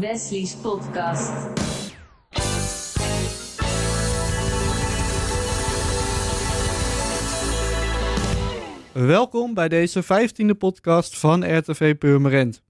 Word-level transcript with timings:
Wesley's 0.00 0.54
podcast. 0.54 1.32
Welkom 8.92 9.54
bij 9.54 9.68
deze 9.68 10.02
15e 10.04 10.58
podcast 10.58 11.18
van 11.18 11.56
RTV 11.58 11.98
Purmerend. 11.98 12.62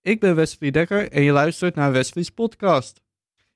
Ik 0.00 0.20
ben 0.20 0.34
Wesley 0.34 0.70
Dekker 0.70 1.10
en 1.10 1.22
je 1.22 1.32
luistert 1.32 1.74
naar 1.74 1.92
Wesley's 1.92 2.30
podcast. 2.30 3.02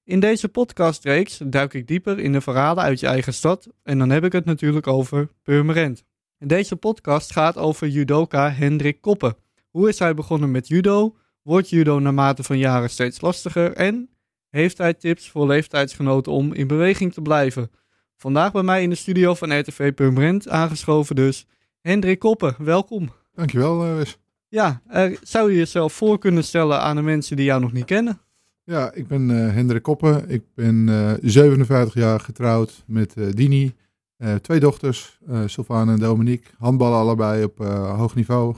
In 0.05 0.21
deze 0.21 0.49
podcastreeks 0.49 1.41
duik 1.47 1.75
ik 1.75 1.87
dieper 1.87 2.19
in 2.19 2.33
de 2.33 2.41
verhalen 2.41 2.85
uit 2.85 3.01
je 3.01 3.07
eigen 3.07 3.35
stad 3.35 3.69
en 3.83 3.99
dan 3.99 4.11
heb 4.11 4.25
ik 4.25 4.33
het 4.33 4.45
natuurlijk 4.45 4.87
over 4.87 5.29
Purmerend. 5.43 6.05
Deze 6.39 6.77
podcast 6.77 7.33
gaat 7.33 7.57
over 7.57 7.89
judoka 7.89 8.51
Hendrik 8.51 9.01
Koppen. 9.01 9.37
Hoe 9.71 9.89
is 9.89 9.99
hij 9.99 10.15
begonnen 10.15 10.51
met 10.51 10.69
judo? 10.69 11.17
Wordt 11.47 11.69
judo 11.69 11.99
naarmate 11.99 12.43
van 12.43 12.59
jaren 12.59 12.91
steeds 12.91 13.21
lastiger? 13.21 13.73
En 13.73 14.09
heeft 14.51 14.79
hij 14.79 14.95
tips 14.95 15.31
voor 15.31 15.47
leeftijdsgenoten 15.47 16.33
om 16.33 16.55
in 16.55 16.67
beweging 16.67 17.13
te 17.13 17.23
blijven? 17.23 17.71
Vandaag 18.17 18.53
bij 18.53 18.63
mij 18.63 18.83
in 18.83 18.91
de 18.91 18.97
studio 18.97 19.35
van 19.35 19.59
RTV 19.59 19.95
Purmerend 19.95 20.49
aangeschoven 20.49 21.17
dus 21.17 21.47
Hendrik 21.81 22.19
Koppen. 22.19 22.55
Welkom. 22.59 23.13
Dankjewel, 23.35 23.85
eh, 23.85 23.97
Wes. 23.97 24.19
Ja, 24.49 24.83
eh, 24.89 25.17
zou 25.23 25.51
je 25.51 25.57
jezelf 25.57 25.93
voor 25.93 26.19
kunnen 26.19 26.45
stellen 26.45 26.81
aan 26.81 26.97
de 26.97 27.03
mensen 27.03 27.37
die 27.37 27.45
jou 27.45 27.61
nog 27.61 27.73
niet 27.73 27.85
kennen? 27.85 28.21
Ja, 28.65 28.93
ik 28.93 29.07
ben 29.07 29.31
eh, 29.31 29.55
Hendrik 29.55 29.83
Koppen. 29.83 30.31
Ik 30.31 30.43
ben 30.55 30.89
eh 30.89 31.13
57 31.23 31.95
jaar 31.95 32.21
getrouwd 32.21 32.85
met 32.87 33.17
eh, 33.17 33.27
Dini. 33.31 33.75
Eh, 34.17 34.35
twee 34.35 34.61
dochters, 34.61 35.19
eh 35.29 35.43
Sylvana 35.47 35.93
en 35.93 35.99
Dominique. 35.99 36.51
Handballen 36.59 36.99
allebei 36.99 37.45
op 37.45 37.61
eh, 37.61 37.99
hoog 37.99 38.15
niveau. 38.15 38.57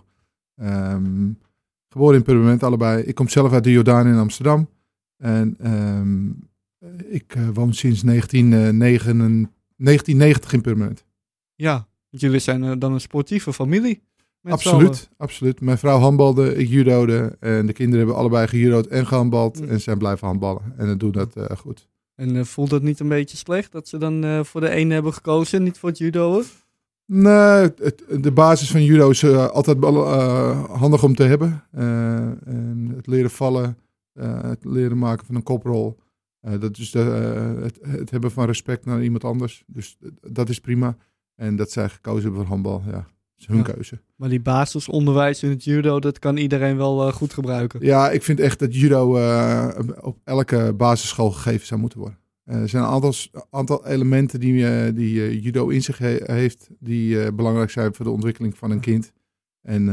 Ehm, 0.56 1.30
geboren 1.88 2.16
in 2.16 2.22
Purmerend 2.22 2.62
allebei. 2.62 3.02
Ik 3.02 3.14
kom 3.14 3.28
zelf 3.28 3.52
uit 3.52 3.64
de 3.64 3.70
Jordaan 3.70 4.06
in 4.06 4.16
Amsterdam. 4.16 4.68
En 5.16 5.56
ehm, 5.58 6.28
ik 7.14 7.34
eh, 7.34 7.48
woon 7.54 7.74
sinds 7.74 8.02
1999 8.02 9.50
1990 9.76 10.52
in 10.52 10.60
Purmerend. 10.60 11.04
Ja, 11.54 11.88
want 12.10 12.22
jullie 12.22 12.38
zijn 12.38 12.64
eh, 12.64 12.72
dan 12.78 12.92
een 12.92 13.00
sportieve 13.00 13.52
familie. 13.52 14.06
Absoluut, 14.42 15.08
absoluut. 15.16 15.60
Mijn 15.60 15.78
vrouw 15.78 15.98
handbalde, 15.98 16.54
ik 16.54 16.68
judode. 16.68 17.36
En 17.40 17.66
de 17.66 17.72
kinderen 17.72 17.98
hebben 17.98 18.16
allebei 18.16 18.46
gejudo'd 18.46 18.86
en 18.86 19.06
gehandbald. 19.06 19.60
Mm. 19.60 19.68
En 19.68 19.80
zijn 19.80 19.98
blijven 19.98 20.26
handballen. 20.26 20.74
En 20.76 20.86
dat 20.86 21.00
doen 21.00 21.12
dat 21.12 21.36
eh, 21.36 21.56
goed. 21.56 21.88
En 22.14 22.36
eh, 22.36 22.44
voelt 22.44 22.70
dat 22.70 22.82
niet 22.82 23.00
een 23.00 23.08
beetje 23.08 23.36
slecht 23.36 23.72
dat 23.72 23.88
ze 23.88 23.98
dan 23.98 24.24
eh, 24.24 24.44
voor 24.44 24.60
de 24.60 24.70
ene 24.70 24.94
hebben 24.94 25.12
gekozen 25.12 25.58
en 25.58 25.64
niet 25.64 25.78
voor 25.78 25.88
het 25.88 25.98
judo? 25.98 26.42
Nee, 27.10 27.70
het, 27.76 28.02
de 28.20 28.32
basis 28.32 28.70
van 28.70 28.84
judo 28.84 29.10
is 29.10 29.22
eh, 29.22 29.46
altijd 29.48 29.84
eh, 29.84 30.64
handig 30.64 31.02
om 31.02 31.14
te 31.14 31.22
hebben. 31.22 31.64
Eh, 31.70 32.16
en 32.46 32.92
het 32.96 33.06
leren 33.06 33.30
vallen, 33.30 33.78
het 34.20 34.64
leren 34.64 34.98
maken 34.98 35.26
van 35.26 35.34
een 35.34 35.42
koprol. 35.42 35.98
dat 36.60 36.78
is 36.78 36.90
de, 36.90 36.98
het, 37.62 37.78
het 37.82 38.10
hebben 38.10 38.30
van 38.30 38.46
respect 38.46 38.84
naar 38.84 39.02
iemand 39.02 39.24
anders. 39.24 39.64
Dus 39.66 39.96
dat 40.20 40.48
is 40.48 40.60
prima. 40.60 40.96
En 41.34 41.56
dat 41.56 41.70
zij 41.70 41.88
gekozen 41.88 42.22
hebben 42.22 42.40
voor 42.40 42.48
handbal, 42.48 42.82
ja, 42.86 42.90
dat 42.92 43.04
is 43.36 43.46
hun 43.46 43.56
Ja. 43.56 43.62
keuze. 43.62 44.00
Maar 44.16 44.28
die 44.28 44.40
basisonderwijs 44.40 45.42
in 45.42 45.50
het 45.50 45.64
judo, 45.64 46.00
dat 46.00 46.18
kan 46.18 46.36
iedereen 46.36 46.76
wel 46.76 47.12
goed 47.12 47.32
gebruiken. 47.32 47.84
Ja, 47.84 48.10
ik 48.10 48.22
vind 48.22 48.40
echt 48.40 48.58
dat 48.58 48.74
judo 48.74 49.10
op 50.00 50.18
elke 50.24 50.74
basisschool 50.76 51.30
gegeven 51.30 51.66
zou 51.66 51.80
moeten 51.80 51.98
worden. 51.98 52.18
Eh, 52.48 52.60
er 52.60 52.68
zijn 52.68 52.82
een 52.82 52.88
aantal, 52.88 53.12
aantal 53.50 53.86
elementen 53.86 54.40
die, 54.40 54.66
eh, 54.68 54.94
die 54.94 55.22
eh, 55.22 55.42
judo 55.44 55.68
in 55.68 55.82
zich 55.82 55.98
he- 55.98 56.20
heeft, 56.22 56.68
die 56.78 57.32
belangrijk 57.32 57.70
zijn 57.70 57.94
voor 57.94 58.04
de 58.04 58.10
ontwikkeling 58.10 58.56
van 58.58 58.70
een 58.70 58.80
kind. 58.80 59.12
En 59.62 59.86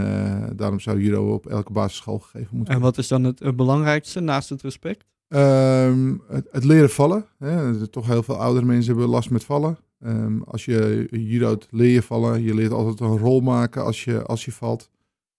daarom 0.55 0.79
zou 0.79 1.01
judo 1.01 1.33
op 1.33 1.45
elke 1.47 1.71
basisschool 1.71 2.19
gegeven 2.19 2.57
moeten 2.57 2.73
En 2.73 2.79
wat 2.79 2.97
is 2.97 3.07
dan 3.07 3.23
het 3.23 3.55
belangrijkste 3.55 4.19
naast 4.19 4.49
het 4.49 4.61
respect? 4.61 5.05
Ehm, 5.27 6.13
het, 6.27 6.47
het 6.51 6.63
leren 6.63 6.89
vallen. 6.89 7.25
Hè. 7.38 7.79
Er- 7.81 7.89
Toch 7.89 8.07
heel 8.07 8.23
veel 8.23 8.35
oudere 8.38 8.65
mensen 8.65 8.91
hebben 8.91 9.09
last 9.09 9.29
met 9.29 9.44
vallen. 9.44 9.77
Ehm, 9.99 10.41
als 10.41 10.65
je 10.65 11.07
judo 11.11 11.57
leer 11.69 11.89
je 11.94 12.01
vallen. 12.01 12.41
Je 12.44 12.53
leert 12.55 12.71
altijd 12.71 12.99
een 12.99 13.17
rol 13.17 13.39
maken 13.41 13.83
als 13.83 14.03
je, 14.03 14.23
als 14.23 14.45
je 14.45 14.51
valt. 14.51 14.89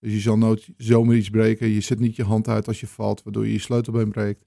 Dus 0.00 0.12
je 0.12 0.20
zal 0.20 0.38
nooit 0.38 0.68
zomaar 0.76 1.16
iets 1.16 1.30
breken. 1.30 1.68
Je 1.68 1.80
zet 1.80 1.98
niet 2.00 2.16
je 2.16 2.24
hand 2.24 2.48
uit 2.48 2.66
als 2.68 2.80
je 2.80 2.86
valt, 2.86 3.22
waardoor 3.22 3.46
je 3.46 3.52
je 3.52 3.58
sleutelbeen 3.60 4.10
breekt. 4.10 4.44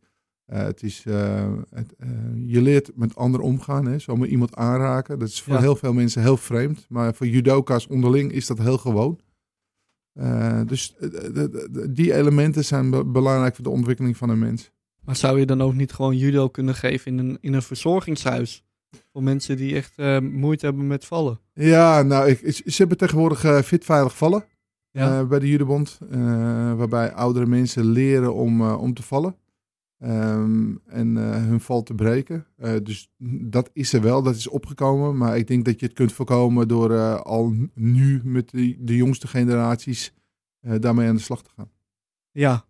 Eh, 0.49 0.63
het 0.63 0.83
is, 0.83 1.03
eh, 1.07 1.51
het, 1.69 1.93
eh, 1.97 2.09
je 2.45 2.61
leert 2.61 2.91
met 2.95 3.15
anderen 3.15 3.45
omgaan. 3.45 3.85
Hè. 3.85 3.99
Zomaar 3.99 4.27
iemand 4.27 4.55
aanraken. 4.55 5.19
Dat 5.19 5.27
is 5.27 5.41
voor 5.41 5.53
Ja. 5.53 5.59
heel 5.59 5.75
veel 5.75 5.93
mensen 5.93 6.21
heel 6.21 6.37
vreemd. 6.37 6.85
Maar 6.89 7.13
voor 7.13 7.27
judoka's 7.27 7.87
onderling 7.87 8.31
is 8.31 8.47
dat 8.47 8.57
heel 8.57 8.77
gewoon. 8.77 9.19
Dus 10.65 10.95
die 11.89 12.13
elementen 12.13 12.65
zijn 12.65 12.89
be- 12.89 13.05
belangrijk 13.05 13.55
voor 13.55 13.63
de 13.63 13.69
ontwikkeling 13.69 14.17
van 14.17 14.29
een 14.29 14.39
mens. 14.39 14.71
Maar 15.05 15.15
zou 15.15 15.39
je 15.39 15.45
dan 15.45 15.61
ook 15.61 15.73
niet 15.73 15.91
gewoon 15.93 16.17
judo 16.17 16.47
kunnen 16.49 16.75
geven 16.75 17.11
in 17.11 17.17
een, 17.17 17.37
in 17.41 17.53
een 17.53 17.61
verzorgingshuis? 17.61 18.63
Voor 19.11 19.23
mensen 19.23 19.57
die 19.57 19.75
echt 19.75 20.21
moeite 20.21 20.65
hebben 20.65 20.87
met 20.87 21.05
vallen. 21.05 21.39
Ja, 21.53 22.01
nou, 22.01 22.29
ik, 22.29 22.61
ze 22.65 22.75
hebben 22.77 22.97
tegenwoordig 22.97 23.65
fit 23.65 23.85
veilig 23.85 24.17
vallen 24.17 24.43
Ja. 24.91 25.25
bij 25.25 25.39
de 25.39 25.47
judebond. 25.49 25.99
eh, 26.11 26.19
waarbij 26.73 27.13
oudere 27.13 27.45
mensen 27.45 27.85
leren 27.85 28.33
om, 28.33 28.61
om 28.71 28.93
te 28.93 29.03
vallen. 29.03 29.35
Ehm, 29.99 30.75
en 30.85 31.17
eh, 31.17 31.31
hun 31.31 31.59
val 31.59 31.83
te 31.83 31.93
breken. 31.93 32.45
Eh, 32.57 32.73
dus 32.83 33.11
dat 33.41 33.69
is 33.73 33.93
er 33.93 34.01
wel, 34.01 34.23
dat 34.23 34.35
is 34.35 34.47
opgekomen. 34.47 35.17
Maar 35.17 35.37
ik 35.37 35.47
denk 35.47 35.65
dat 35.65 35.79
je 35.79 35.85
het 35.85 35.95
kunt 35.95 36.11
voorkomen 36.11 36.67
door 36.67 36.91
eh, 36.91 37.21
al 37.21 37.53
nu 37.73 38.21
met 38.23 38.49
de, 38.49 38.75
de 38.79 38.95
jongste 38.95 39.27
generaties 39.27 40.13
daarmee 40.61 41.07
aan 41.07 41.15
de 41.15 41.21
slag 41.21 41.43
te 41.43 41.49
gaan. 41.55 41.71
Ja. 42.31 42.65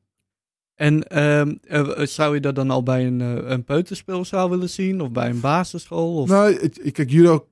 En 0.75 1.07
ehm, 1.07 1.55
eh, 1.61 2.05
zou 2.05 2.33
je 2.33 2.41
dat 2.41 2.55
dan 2.55 2.69
al 2.69 2.83
bij 2.83 3.07
een, 3.07 3.19
een 3.51 3.63
peuterspeelzaal 3.63 4.49
willen 4.49 4.69
zien? 4.69 5.01
Of 5.01 5.11
bij 5.11 5.29
een 5.29 5.39
basisschool? 5.39 6.15
Of... 6.15 6.29
Nou, 6.29 6.53
ik 6.81 6.93
kijk 6.93 7.09
judo 7.09 7.47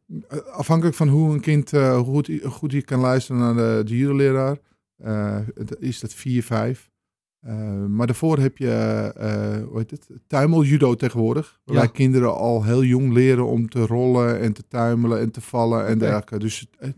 afhankelijk 0.52 0.96
van 0.96 1.08
hoe 1.08 1.34
een 1.34 1.42
kind 1.42 1.72
hoe 1.72 2.04
goed, 2.04 2.32
goed 2.44 2.72
hij 2.72 2.82
kan 2.82 3.00
luisteren 3.00 3.42
naar 3.42 3.56
de, 3.56 3.84
de 3.86 5.78
is 5.80 6.00
dat 6.00 6.14
4, 6.14 6.44
5. 6.44 6.90
Uh, 7.46 7.86
maar 7.86 8.08
daarvoor 8.08 8.38
heb 8.40 8.58
je, 8.58 8.66
uh, 9.18 9.68
hoe 9.68 9.78
heet 9.78 9.92
het, 9.92 10.10
tuimeljudo 10.28 10.96
tegenwoordig. 10.96 11.60
Waarbij 11.66 11.86
Ja. 11.86 11.92
kinderen 11.92 12.36
al 12.36 12.64
heel 12.64 12.84
jong 12.84 13.14
leren 13.14 13.46
om 13.48 13.70
te 13.70 13.86
rollen 13.86 14.40
en 14.40 14.54
te 14.54 14.64
tuimelen 14.68 15.20
en 15.20 15.32
te 15.32 15.42
vallen 15.42 15.88
en 15.88 15.98
dergelijke. 15.98 16.40
Dus 16.40 16.68
eh, 16.80 16.90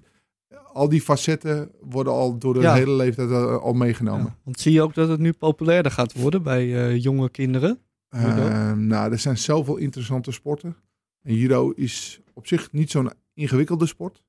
al 0.73 0.89
die 0.89 1.01
facetten 1.01 1.71
worden 1.81 2.13
al 2.13 2.37
door 2.37 2.53
de 2.53 2.59
Ja. 2.59 2.73
hele 2.73 2.91
leeftijd 2.91 3.29
eh, 3.29 3.57
al 3.57 3.73
meegenomen. 3.73 4.25
Ja, 4.25 4.35
Want 4.43 4.59
zie 4.59 4.71
je 4.73 4.81
ook 4.81 4.93
dat 4.93 5.09
het 5.09 5.19
nu 5.19 5.31
populairder 5.33 5.91
gaat 5.91 6.13
worden 6.13 6.43
bij 6.43 6.75
eh, 6.89 7.03
jonge 7.03 7.29
kinderen? 7.29 7.79
Judo? 8.09 8.47
Eh, 8.47 8.73
nou, 8.73 9.11
er 9.11 9.19
zijn 9.19 9.37
zoveel 9.37 9.77
interessante 9.77 10.31
sporten. 10.31 10.75
En 11.23 11.33
judo 11.35 11.69
is 11.75 12.21
op 12.33 12.47
zich 12.47 12.71
niet 12.71 12.91
zo'n 12.91 13.11
ingewikkelde 13.33 13.85
sport. 13.85 14.23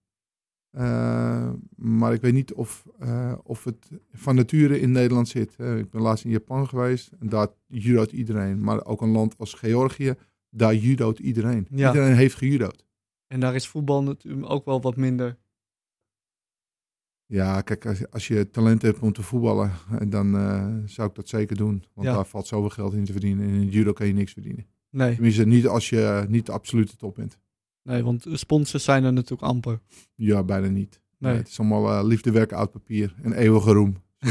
Eh, 0.71 1.51
maar 1.77 2.13
ik 2.13 2.21
weet 2.21 2.33
niet 2.33 2.53
of, 2.53 2.85
eh, 2.99 3.35
of 3.43 3.65
het 3.65 3.91
van 4.13 4.35
nature 4.35 4.81
in 4.81 4.93
Nederland 4.93 5.29
zit. 5.29 5.51
Ik 5.59 5.91
ben 5.91 6.01
laatst 6.01 6.25
in 6.25 6.31
Japan 6.31 6.69
geweest 6.69 7.11
en 7.21 7.29
daar 7.29 7.49
judoot 7.67 8.13
iedereen. 8.13 8.61
Maar 8.61 8.85
ook 8.85 9.01
een 9.01 9.11
land 9.11 9.39
als 9.39 9.55
Georgië, 9.55 10.15
daar 10.51 10.75
judoot 10.75 11.19
iedereen. 11.19 11.67
Ja. 11.71 11.89
Iedereen 11.93 12.17
heeft 12.17 12.35
gejudood. 12.35 12.85
En 13.27 13.41
daar 13.41 13.55
is 13.55 13.69
voetbal 13.69 14.03
natuurlijk 14.03 14.51
ook 14.51 14.65
wel 14.65 14.81
wat 14.81 14.97
minder. 14.97 15.39
Ja, 17.27 17.61
kijk, 17.61 17.87
als, 17.87 18.11
als 18.11 18.29
je 18.29 18.51
talent 18.51 18.83
hebt 18.83 18.99
om 18.99 19.13
te 19.13 19.23
voetballen, 19.23 19.73
eh, 19.91 20.11
dan 20.11 20.33
zou 20.89 21.09
ik 21.09 21.15
dat 21.15 21.29
zeker 21.29 21.57
doen. 21.57 21.85
Want 21.95 22.07
Ja. 22.07 22.15
daar 22.15 22.27
valt 22.27 22.47
zoveel 22.47 22.71
geld 22.71 22.93
in 22.95 23.05
te 23.05 23.13
verdienen. 23.13 23.49
En 23.49 23.55
in 23.55 23.69
judo 23.69 23.93
kan 23.93 24.07
je 24.07 24.13
niks 24.13 24.33
verdienen. 24.33 24.67
Nee, 24.91 25.13
Tenminste, 25.15 25.47
niet 25.47 25.67
als 25.67 25.89
je 25.89 26.25
niet 26.29 26.47
de 26.47 26.53
absolute 26.53 26.97
top 26.97 27.15
bent. 27.15 27.39
Nee 27.83 28.03
want 28.03 28.23
de 28.23 28.37
sponsors 28.37 28.85
zijn 28.85 29.05
er 29.05 29.13
natuurlijk 29.13 29.43
amper. 29.43 29.81
Ja, 30.15 30.43
bijna 30.43 30.69
niet. 30.69 31.01
Nee. 31.21 31.37
Het 31.37 31.49
is 31.49 31.59
allemaal 31.59 31.91
eh, 31.91 32.07
liefde, 32.07 32.31
werken, 32.31 32.57
oud 32.57 32.71
papier 32.71 33.15
en 33.23 33.33
eeuwige 33.33 33.73
roem. 33.73 33.97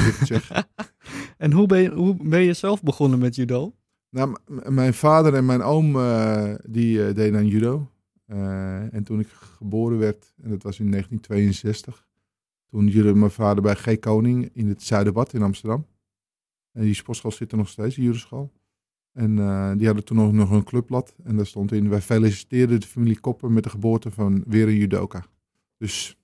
En 1.38 1.52
hoe 1.52 1.68
ben, 1.68 1.82
je, 1.82 1.90
hoe 1.90 2.18
ben 2.22 2.42
je 2.42 2.54
zelf 2.54 2.84
begonnen 2.84 3.20
met 3.20 3.36
judo? 3.36 3.76
nou, 4.10 4.38
mijn 4.70 4.94
vader 4.94 5.34
en 5.34 5.46
mijn 5.46 5.62
oom, 5.62 5.96
eh, 5.96 6.54
die 6.64 7.08
eh, 7.08 7.16
deden 7.16 7.40
aan 7.40 7.48
judo. 7.48 7.92
En 8.92 9.04
toen 9.04 9.20
ik 9.20 9.28
geboren 9.28 9.98
werd, 9.98 10.34
en 10.42 10.50
dat 10.50 10.64
was 10.64 10.80
in 10.80 10.92
1962, 10.92 12.08
toen 12.70 12.88
judo 12.88 13.16
mijn 13.16 13.32
vader 13.32 13.64
bij 13.64 13.76
G. 13.76 14.00
Koning 14.00 14.50
in 14.54 14.68
het 14.68 14.84
Zuiderbad 14.84 15.34
in 15.34 15.42
Amsterdam. 15.42 15.86
En 16.72 16.82
die 16.82 16.94
sportschool 16.94 17.32
zit 17.32 17.52
er 17.52 17.58
nog 17.58 17.70
steeds, 17.70 17.96
die 17.96 18.04
judoschool. 18.04 18.52
En 19.14 19.40
eh, 19.40 19.72
die 19.78 19.86
hadden 19.86 20.06
toen 20.06 20.18
nog, 20.18 20.32
nog 20.32 20.52
een 20.52 20.64
clubblad. 20.64 21.16
En 21.24 21.36
daar 21.36 21.46
stond 21.46 21.72
in, 21.72 21.90
wij 21.90 22.02
feliciteerden 22.02 22.80
de 22.80 22.88
familie 22.88 23.20
Koppen 23.20 23.54
met 23.54 23.64
de 23.64 23.70
geboorte 23.70 24.12
van 24.12 24.44
weer 24.48 24.68
een 24.68 24.76
judoka. 24.76 25.24
Dus 25.78 26.18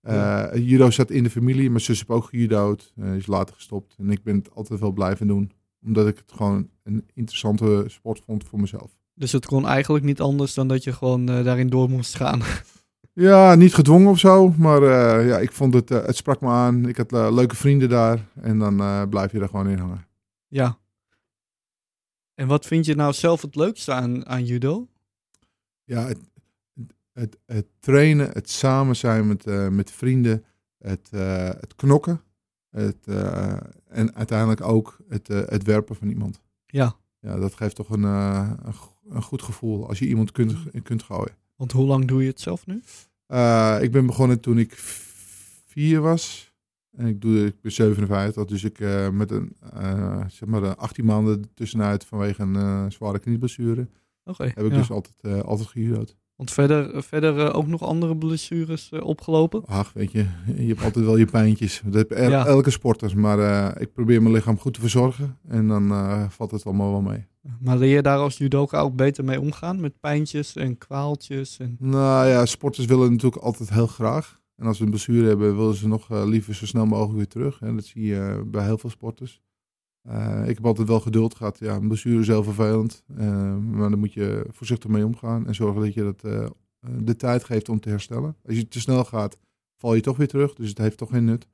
eh, 0.00 0.14
Ja. 0.14 0.56
judo 0.56 0.90
zat 0.90 1.10
in 1.10 1.22
de 1.22 1.30
familie. 1.30 1.68
Mijn 1.70 1.80
zus 1.80 1.98
heeft 1.98 2.10
ook 2.10 2.24
gejudo'd. 2.24 2.92
eh, 2.96 3.14
is 3.16 3.26
later 3.26 3.54
gestopt. 3.54 3.94
En 3.98 4.10
ik 4.10 4.22
ben 4.22 4.36
het 4.36 4.54
altijd 4.54 4.80
wel 4.80 4.92
blijven 4.92 5.26
doen. 5.26 5.52
Omdat 5.84 6.06
ik 6.08 6.16
het 6.16 6.32
gewoon 6.32 6.68
een 6.82 7.06
interessante 7.14 7.84
sport 7.86 8.22
vond 8.26 8.44
voor 8.44 8.60
mezelf. 8.60 8.90
Dus 9.14 9.32
het 9.32 9.46
kon 9.46 9.66
eigenlijk 9.66 10.04
niet 10.04 10.20
anders 10.20 10.54
dan 10.54 10.68
dat 10.68 10.84
je 10.84 10.92
gewoon 10.92 11.26
daarin 11.26 11.68
door 11.68 11.90
moest 11.90 12.14
gaan. 12.16 12.40
Ja, 13.14 13.54
niet 13.54 13.74
gedwongen 13.74 14.10
of 14.10 14.18
zo. 14.18 14.48
Maar 14.58 14.82
ja, 15.24 15.38
ik 15.38 15.52
vond 15.52 15.74
het, 15.74 15.88
het 15.88 16.16
sprak 16.16 16.40
me 16.40 16.48
aan. 16.48 16.88
Ik 16.88 16.96
had 16.96 17.10
leuke 17.10 17.56
vrienden 17.56 17.88
daar. 17.88 18.28
En 18.40 18.58
dan 18.58 19.08
blijf 19.08 19.32
je 19.32 19.40
er 19.40 19.48
gewoon 19.48 19.68
in 19.68 19.78
hangen. 19.78 20.06
ja. 20.48 20.78
En 22.42 22.48
wat 22.48 22.66
vind 22.66 22.86
je 22.86 22.94
nou 22.94 23.12
zelf 23.12 23.42
het 23.42 23.54
leukste 23.54 23.92
aan, 23.92 24.26
aan 24.26 24.44
judo? 24.44 24.88
Ja, 25.84 26.06
het, 26.06 26.18
het, 27.12 27.38
het 27.46 27.66
trainen, 27.80 28.30
het 28.30 28.50
samen 28.50 28.96
zijn 28.96 29.26
met, 29.26 29.46
eh, 29.46 29.68
met 29.68 29.90
vrienden, 29.90 30.44
het, 30.78 31.08
eh, 31.10 31.44
het 31.44 31.74
knokken. 31.76 32.22
Het, 32.70 33.06
eh, 33.06 33.56
en 33.88 34.14
uiteindelijk 34.14 34.60
ook 34.60 34.96
het, 35.08 35.28
het 35.28 35.62
werpen 35.62 35.96
van 35.96 36.08
iemand. 36.08 36.40
Ja, 36.66 36.96
Ja, 37.20 37.36
dat 37.36 37.54
geeft 37.54 37.76
toch 37.76 37.88
een, 37.88 38.02
een, 38.02 38.74
een 39.08 39.22
goed 39.22 39.42
gevoel 39.42 39.88
als 39.88 39.98
je 39.98 40.06
iemand 40.06 40.32
kunt, 40.32 40.54
kunt 40.82 41.02
gooien. 41.02 41.36
want 41.56 41.72
hoe 41.72 41.86
lang 41.86 42.04
doe 42.04 42.22
je 42.22 42.28
het 42.28 42.40
zelf 42.40 42.66
nu? 42.66 42.74
Ik 43.80 43.92
ben 43.92 44.06
begonnen 44.06 44.40
toen 44.40 44.58
ik 44.58 44.74
vier 45.66 46.00
was. 46.00 46.51
En 46.96 47.06
ik, 47.06 47.20
doe, 47.20 47.44
ik 47.46 47.60
ben 47.60 47.72
57, 47.72 48.44
dus 48.44 48.64
ik 48.64 48.80
eh, 48.80 49.08
met 49.08 49.30
een, 49.30 49.56
eh, 49.72 50.20
zeg 50.28 50.48
maar 50.48 50.62
een 50.62 50.76
18 50.76 51.04
maanden 51.04 51.50
tussenuit 51.54 52.04
vanwege 52.04 52.42
een 52.42 52.56
eh, 52.56 52.84
zware 52.88 53.18
knieblessure. 53.18 53.88
Heb 54.24 54.64
ik 54.64 54.70
ja. 54.70 54.76
dus 54.78 54.90
altijd, 54.90 55.44
altijd 55.44 55.68
gejudo'd. 55.68 56.16
Want 56.36 56.50
verder, 56.50 57.02
verder 57.02 57.54
ook 57.54 57.66
nog 57.66 57.82
andere 57.82 58.16
blessures 58.16 58.90
opgelopen? 58.92 59.64
Ach, 59.66 59.92
weet 59.92 60.12
je, 60.12 60.26
je 60.56 60.66
hebt 60.66 60.82
altijd 60.82 61.04
wel 61.04 61.16
je 61.16 61.24
pijntjes. 61.24 61.82
Dat 61.84 61.94
heb 61.94 62.10
el- 62.10 62.30
Ja. 62.30 62.46
elke 62.46 62.70
sporter. 62.70 63.18
Maar 63.18 63.80
ik 63.80 63.92
probeer 63.92 64.22
mijn 64.22 64.34
lichaam 64.34 64.58
goed 64.58 64.74
te 64.74 64.80
verzorgen. 64.80 65.38
En 65.48 65.68
dan 65.68 65.88
valt 66.30 66.50
het 66.50 66.64
allemaal 66.64 66.90
wel 66.90 67.00
mee. 67.00 67.26
Maar 67.60 67.76
leer 67.76 67.94
je 67.94 68.02
daar 68.02 68.18
als 68.18 68.38
judoka 68.38 68.78
ook 68.80 68.96
beter 68.96 69.24
mee 69.24 69.40
omgaan? 69.40 69.80
Met 69.80 70.00
pijntjes 70.00 70.56
en 70.56 70.78
kwaaltjes? 70.78 71.58
En... 71.58 71.76
Nou 71.78 72.28
ja, 72.28 72.46
sporters 72.46 72.86
willen 72.86 73.10
natuurlijk 73.10 73.42
altijd 73.42 73.70
heel 73.70 73.86
graag. 73.86 74.40
En 74.62 74.68
als 74.68 74.76
ze 74.76 74.82
een 74.82 74.90
blessure 74.90 75.26
hebben, 75.26 75.56
willen 75.56 75.74
ze 75.74 75.88
nog 75.88 76.10
eh, 76.10 76.22
liever 76.26 76.54
zo 76.54 76.66
snel 76.66 76.86
mogelijk 76.86 77.16
weer 77.16 77.28
terug. 77.28 77.60
En 77.60 77.74
dat 77.74 77.84
zie 77.84 78.04
je 78.04 78.18
eh, 78.18 78.42
bij 78.46 78.64
heel 78.64 78.78
veel 78.78 78.90
sporters. 78.90 79.42
Eh, 80.02 80.42
ik 80.48 80.54
heb 80.54 80.66
altijd 80.66 80.88
wel 80.88 81.00
geduld 81.00 81.34
gehad. 81.34 81.58
Ja, 81.58 81.74
een 81.74 81.88
blessure 81.88 82.20
is 82.20 82.26
heel 82.26 82.42
vervelend. 82.42 83.04
Maar 83.60 83.88
daar 83.88 83.98
moet 83.98 84.12
je 84.12 84.46
voorzichtig 84.50 84.90
mee 84.90 85.06
omgaan. 85.06 85.46
En 85.46 85.54
zorgen 85.54 85.80
dat 85.80 85.94
je 85.94 86.02
dat, 86.02 86.50
de 87.04 87.16
tijd 87.16 87.44
geeft 87.44 87.68
om 87.68 87.80
te 87.80 87.88
herstellen. 87.88 88.36
Als 88.46 88.56
je 88.56 88.68
te 88.68 88.80
snel 88.80 89.04
gaat, 89.04 89.38
val 89.76 89.94
je 89.94 90.00
toch 90.00 90.16
weer 90.16 90.28
terug. 90.28 90.54
Dus 90.54 90.68
het 90.68 90.78
heeft 90.78 90.96
toch 90.96 91.10
geen 91.10 91.24
nut. 91.24 91.48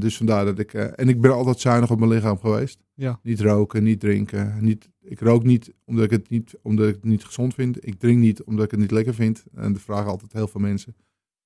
Dus 0.00 0.16
vandaar 0.16 0.44
dat 0.44 0.58
ik... 0.58 0.74
en 0.74 1.08
ik 1.08 1.20
ben 1.20 1.32
altijd 1.32 1.60
zuinig 1.60 1.90
op 1.90 1.98
mijn 1.98 2.10
lichaam 2.10 2.38
geweest. 2.38 2.84
Ja. 2.94 3.20
Niet 3.22 3.40
roken, 3.40 3.82
niet 3.82 4.00
drinken. 4.00 4.56
Niet, 4.60 4.90
ik 5.00 5.20
rook 5.20 5.44
niet 5.44 5.74
omdat 5.84 6.04
ik, 6.04 6.10
het 6.10 6.28
niet 6.28 6.58
omdat 6.62 6.88
ik 6.88 6.94
het 6.94 7.04
niet 7.04 7.24
gezond 7.24 7.54
vind. 7.54 7.86
Ik 7.86 7.98
drink 7.98 8.18
niet 8.18 8.42
omdat 8.42 8.64
ik 8.64 8.70
het 8.70 8.80
niet 8.80 8.90
lekker 8.90 9.14
vind. 9.14 9.44
En 9.54 9.72
dat 9.72 9.82
vragen 9.82 10.10
altijd 10.10 10.32
heel 10.32 10.48
veel 10.48 10.60
mensen. 10.60 10.94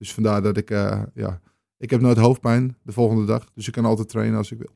Dus 0.05 0.12
vandaar 0.15 0.43
dat 0.43 0.56
ik... 0.56 0.71
eh, 0.71 1.03
ja, 1.15 1.41
ik 1.77 1.91
heb 1.91 2.01
nooit 2.01 2.17
hoofdpijn 2.17 2.77
de 2.83 2.93
volgende 2.93 3.25
dag. 3.25 3.51
Dus 3.55 3.67
ik 3.67 3.73
kan 3.73 3.85
altijd 3.85 4.09
trainen 4.09 4.39
als 4.39 4.53
ik 4.53 4.59
wil. 4.59 4.71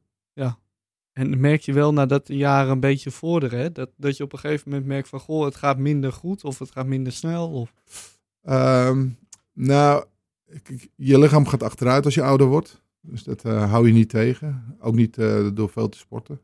En 1.19 1.41
merk 1.41 1.61
je 1.61 1.73
wel 1.73 1.93
nadat 1.93 2.27
de 2.27 2.37
jaren 2.37 2.71
een 2.71 2.81
beetje 2.81 3.11
vorderen, 3.11 3.59
hè? 3.59 3.73
Dat, 3.73 3.91
dat 3.97 4.17
je 4.17 4.23
op 4.23 4.33
een 4.33 4.39
gegeven 4.39 4.71
moment 4.71 4.89
merkt 4.89 5.09
van, 5.09 5.21
goh, 5.21 5.45
het 5.45 5.57
gaat 5.57 5.79
minder 5.79 6.13
goed 6.13 6.45
of 6.45 6.59
het 6.59 6.71
gaat 6.71 6.87
minder 6.87 7.13
snel? 7.13 7.51
Of... 7.51 7.73
Ehm, 8.43 9.09
nou, 9.53 10.05
je 10.95 11.19
lichaam 11.19 11.47
gaat 11.47 11.63
achteruit 11.63 12.05
als 12.05 12.15
je 12.15 12.23
ouder 12.23 12.47
wordt. 12.47 12.83
Dus 13.01 13.23
dat 13.23 13.45
eh, 13.45 13.71
hou 13.71 13.87
je 13.87 13.93
niet 13.93 14.09
tegen. 14.09 14.77
Ook 14.81 14.95
niet 14.95 15.19
eh, 15.19 15.49
door 15.55 15.69
veel 15.69 15.89
te 15.89 15.99
sporten. 15.99 16.41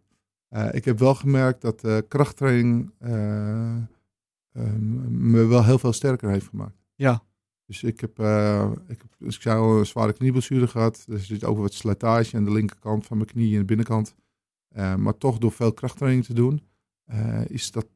Ik 0.70 0.84
heb 0.84 0.98
wel 0.98 1.14
gemerkt 1.14 1.60
dat 1.60 2.08
krachttraining 2.08 2.92
eh, 2.98 3.76
ehm, 4.52 5.30
me 5.30 5.46
wel 5.46 5.64
heel 5.64 5.78
veel 5.78 5.92
sterker 5.92 6.30
heeft 6.30 6.48
gemaakt. 6.48 6.76
Ja, 6.94 7.22
Dus 7.66 7.82
ik 7.82 8.00
heb, 8.00 8.18
eh, 8.18 8.70
ik 8.88 8.98
heb 9.00 9.10
dus 9.18 9.36
ik 9.36 9.42
zei 9.42 9.58
al, 9.58 9.78
een 9.78 9.86
zware 9.86 10.12
knieblessure 10.12 10.66
gehad. 10.68 11.04
Dus 11.06 11.20
er 11.20 11.26
zit 11.26 11.44
ook 11.44 11.58
wat 11.58 11.74
slijtage 11.74 12.36
aan 12.36 12.44
de 12.44 12.52
linkerkant 12.52 13.06
van 13.06 13.16
mijn 13.16 13.28
knie 13.28 13.52
en 13.52 13.58
de 13.58 13.64
binnenkant. 13.64 14.14
Eh, 14.68 14.94
maar 14.94 15.18
toch 15.18 15.38
door 15.38 15.52
veel 15.52 15.72
krachttraining 15.72 16.24
te 16.24 16.34
doen, 16.34 16.62
eh, 17.04 17.40
is 17.48 17.70
dat, 17.70 17.86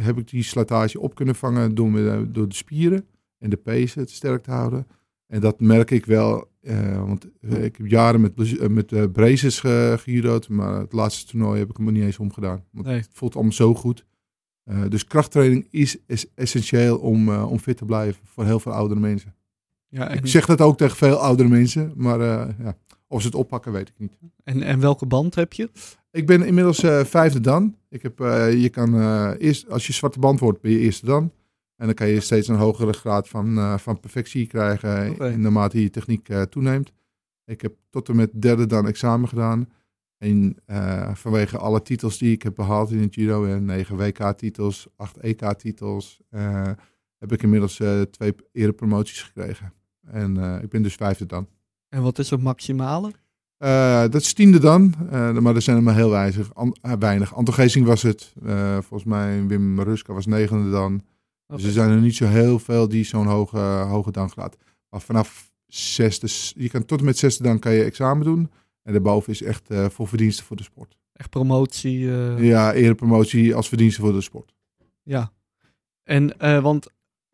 heb 0.00 0.18
ik 0.18 0.28
die 0.28 0.42
slijtage 0.42 1.00
op 1.00 1.14
kunnen 1.14 1.34
vangen 1.34 1.74
door, 1.74 1.90
me- 1.90 2.30
door 2.30 2.48
de 2.48 2.54
spieren 2.54 3.06
en 3.38 3.50
de 3.50 3.56
pezen 3.56 4.00
het 4.00 4.10
sterk 4.10 4.42
te 4.42 4.50
houden. 4.50 4.86
En 5.26 5.40
dat 5.40 5.60
merk 5.60 5.90
ik 5.90 6.06
wel, 6.06 6.50
want 6.96 7.24
ik 7.40 7.76
heb 7.76 7.86
jaren 7.86 8.20
met, 8.20 8.68
met 8.70 9.12
braces 9.12 9.60
ge, 9.60 10.46
maar 10.48 10.80
het 10.80 10.92
laatste 10.92 11.30
toernooi 11.30 11.58
heb 11.58 11.70
ik 11.70 11.76
hem 11.76 11.92
niet 11.92 12.02
eens 12.02 12.18
omgedaan. 12.18 12.64
Want 12.70 12.86
Nee. 12.86 12.96
het 12.96 13.08
voelt 13.12 13.34
allemaal 13.34 13.52
zo 13.52 13.74
goed. 13.74 14.04
Eh, 14.68 14.82
dus 14.88 15.04
krachttraining 15.04 15.66
is, 15.70 15.96
is 16.06 16.26
essentieel 16.34 16.98
om, 16.98 17.28
eh, 17.28 17.50
om 17.50 17.58
fit 17.58 17.76
te 17.76 17.84
blijven 17.84 18.20
voor 18.24 18.44
heel 18.44 18.60
veel 18.60 18.72
oudere 18.72 19.00
mensen. 19.00 19.34
ja 19.88 20.08
en, 20.08 20.16
Ik 20.16 20.26
zeg 20.26 20.46
dat 20.46 20.60
ook 20.60 20.76
tegen 20.76 20.96
veel 20.96 21.16
oudere 21.16 21.48
mensen, 21.48 21.92
maar 21.96 22.20
eh, 22.20 22.54
ja, 22.58 22.76
of 23.06 23.20
ze 23.20 23.26
het 23.26 23.36
oppakken 23.36 23.72
weet 23.72 23.88
ik 23.88 23.94
niet. 23.98 24.18
en, 24.44 24.62
en 24.62 24.80
welke 24.80 25.06
band 25.06 25.34
heb 25.34 25.52
je? 25.52 25.70
Ik 26.10 26.26
ben 26.26 26.42
inmiddels 26.42 26.80
vijfde 27.08 27.40
dan. 27.40 27.76
Ik 27.88 28.02
heb, 28.02 28.18
je 28.58 28.68
kan, 28.72 29.00
eerst, 29.36 29.70
als 29.70 29.86
je 29.86 29.92
zwarte 29.92 30.18
band 30.18 30.40
wordt, 30.40 30.60
ben 30.60 30.70
je 30.70 30.78
eerste 30.78 31.06
dan. 31.06 31.32
En 31.76 31.86
dan 31.86 31.94
kan 31.94 32.08
je 32.08 32.20
steeds 32.20 32.48
een 32.48 32.56
hogere 32.56 32.92
graad 32.92 33.28
van, 33.28 33.78
van 33.80 34.00
perfectie 34.00 34.46
krijgen 34.46 35.16
in 35.32 35.40
naarmate 35.40 35.82
je 35.82 35.90
techniek 35.90 36.28
toeneemt. 36.50 36.92
Ik 37.44 37.60
heb 37.60 37.74
tot 37.90 38.08
en 38.08 38.16
met 38.16 38.42
derde 38.42 38.66
dan 38.66 38.86
examen 38.86 39.28
gedaan. 39.28 39.68
En 40.18 40.56
eh, 40.66 41.14
vanwege 41.14 41.58
alle 41.58 41.82
titels 41.82 42.18
die 42.18 42.32
ik 42.32 42.42
heb 42.42 42.54
behaald 42.54 42.90
in 42.90 43.00
het 43.00 43.14
judo, 43.14 43.44
en 43.46 43.64
9 43.64 43.96
WK-titels, 43.96 44.86
8 44.96 45.16
EK-titels, 45.16 46.20
eh, 46.30 46.70
heb 47.18 47.32
ik 47.32 47.42
inmiddels 47.42 47.80
eh, 47.80 48.00
twee 48.00 48.34
erepromoties 48.52 49.22
gekregen. 49.22 49.72
En 50.06 50.60
ik 50.62 50.68
ben 50.68 50.82
dus 50.82 50.94
vijfde 50.94 51.26
dan. 51.26 51.48
En 51.88 52.02
wat 52.02 52.18
is 52.18 52.30
het 52.30 52.42
maximale? 52.42 53.12
Dat 54.10 54.14
is 54.14 54.32
tiende 54.32 54.58
dan, 54.58 54.94
maar 55.42 55.54
er 55.54 55.62
zijn 55.62 55.76
er 55.76 55.82
maar 55.82 55.94
heel 55.94 56.10
weinig. 56.10 56.54
An- 56.54 56.76
weinig. 56.98 57.34
Anton 57.34 57.54
Geesing 57.54 57.86
was 57.86 58.02
het. 58.02 58.34
volgens 58.78 59.04
mij 59.04 59.46
Wim 59.46 59.80
Ruska 59.80 60.12
was 60.12 60.26
negende 60.26 60.70
dan. 60.70 61.02
Dus 61.46 61.64
er 61.64 61.70
zijn 61.70 61.90
er 61.90 62.00
niet 62.00 62.14
zo 62.16 62.26
heel 62.26 62.58
veel 62.58 62.88
die 62.88 63.04
zo'n 63.04 63.26
hoge, 63.26 63.58
hoge 63.88 64.10
dan 64.10 64.30
gaat. 64.30 64.56
Maar 64.88 65.00
vanaf 65.00 65.52
zesde, 65.66 66.28
je 66.62 66.68
kan 66.68 66.84
tot 66.84 66.98
en 66.98 67.04
met 67.04 67.18
zesde 67.18 67.42
dan 67.42 67.58
kan 67.58 67.72
je 67.72 67.84
examen 67.84 68.24
doen. 68.24 68.50
En 68.88 68.94
daarboven 68.94 69.32
is 69.32 69.42
echt 69.42 69.70
eh, 69.70 69.88
voor 69.88 70.08
verdiensten 70.08 70.44
voor 70.44 70.56
de 70.56 70.62
sport. 70.62 70.96
Echt 71.12 71.30
promotie? 71.30 72.10
eh, 72.10 72.44
Ja, 72.44 72.72
erepromotie 72.72 73.54
als 73.54 73.68
verdiensten 73.68 74.02
voor 74.04 74.12
de 74.12 74.20
sport. 74.20 74.54
Ja. 75.02 75.32
En, 76.02 76.38
eh, 76.40 76.60
want 76.62 76.86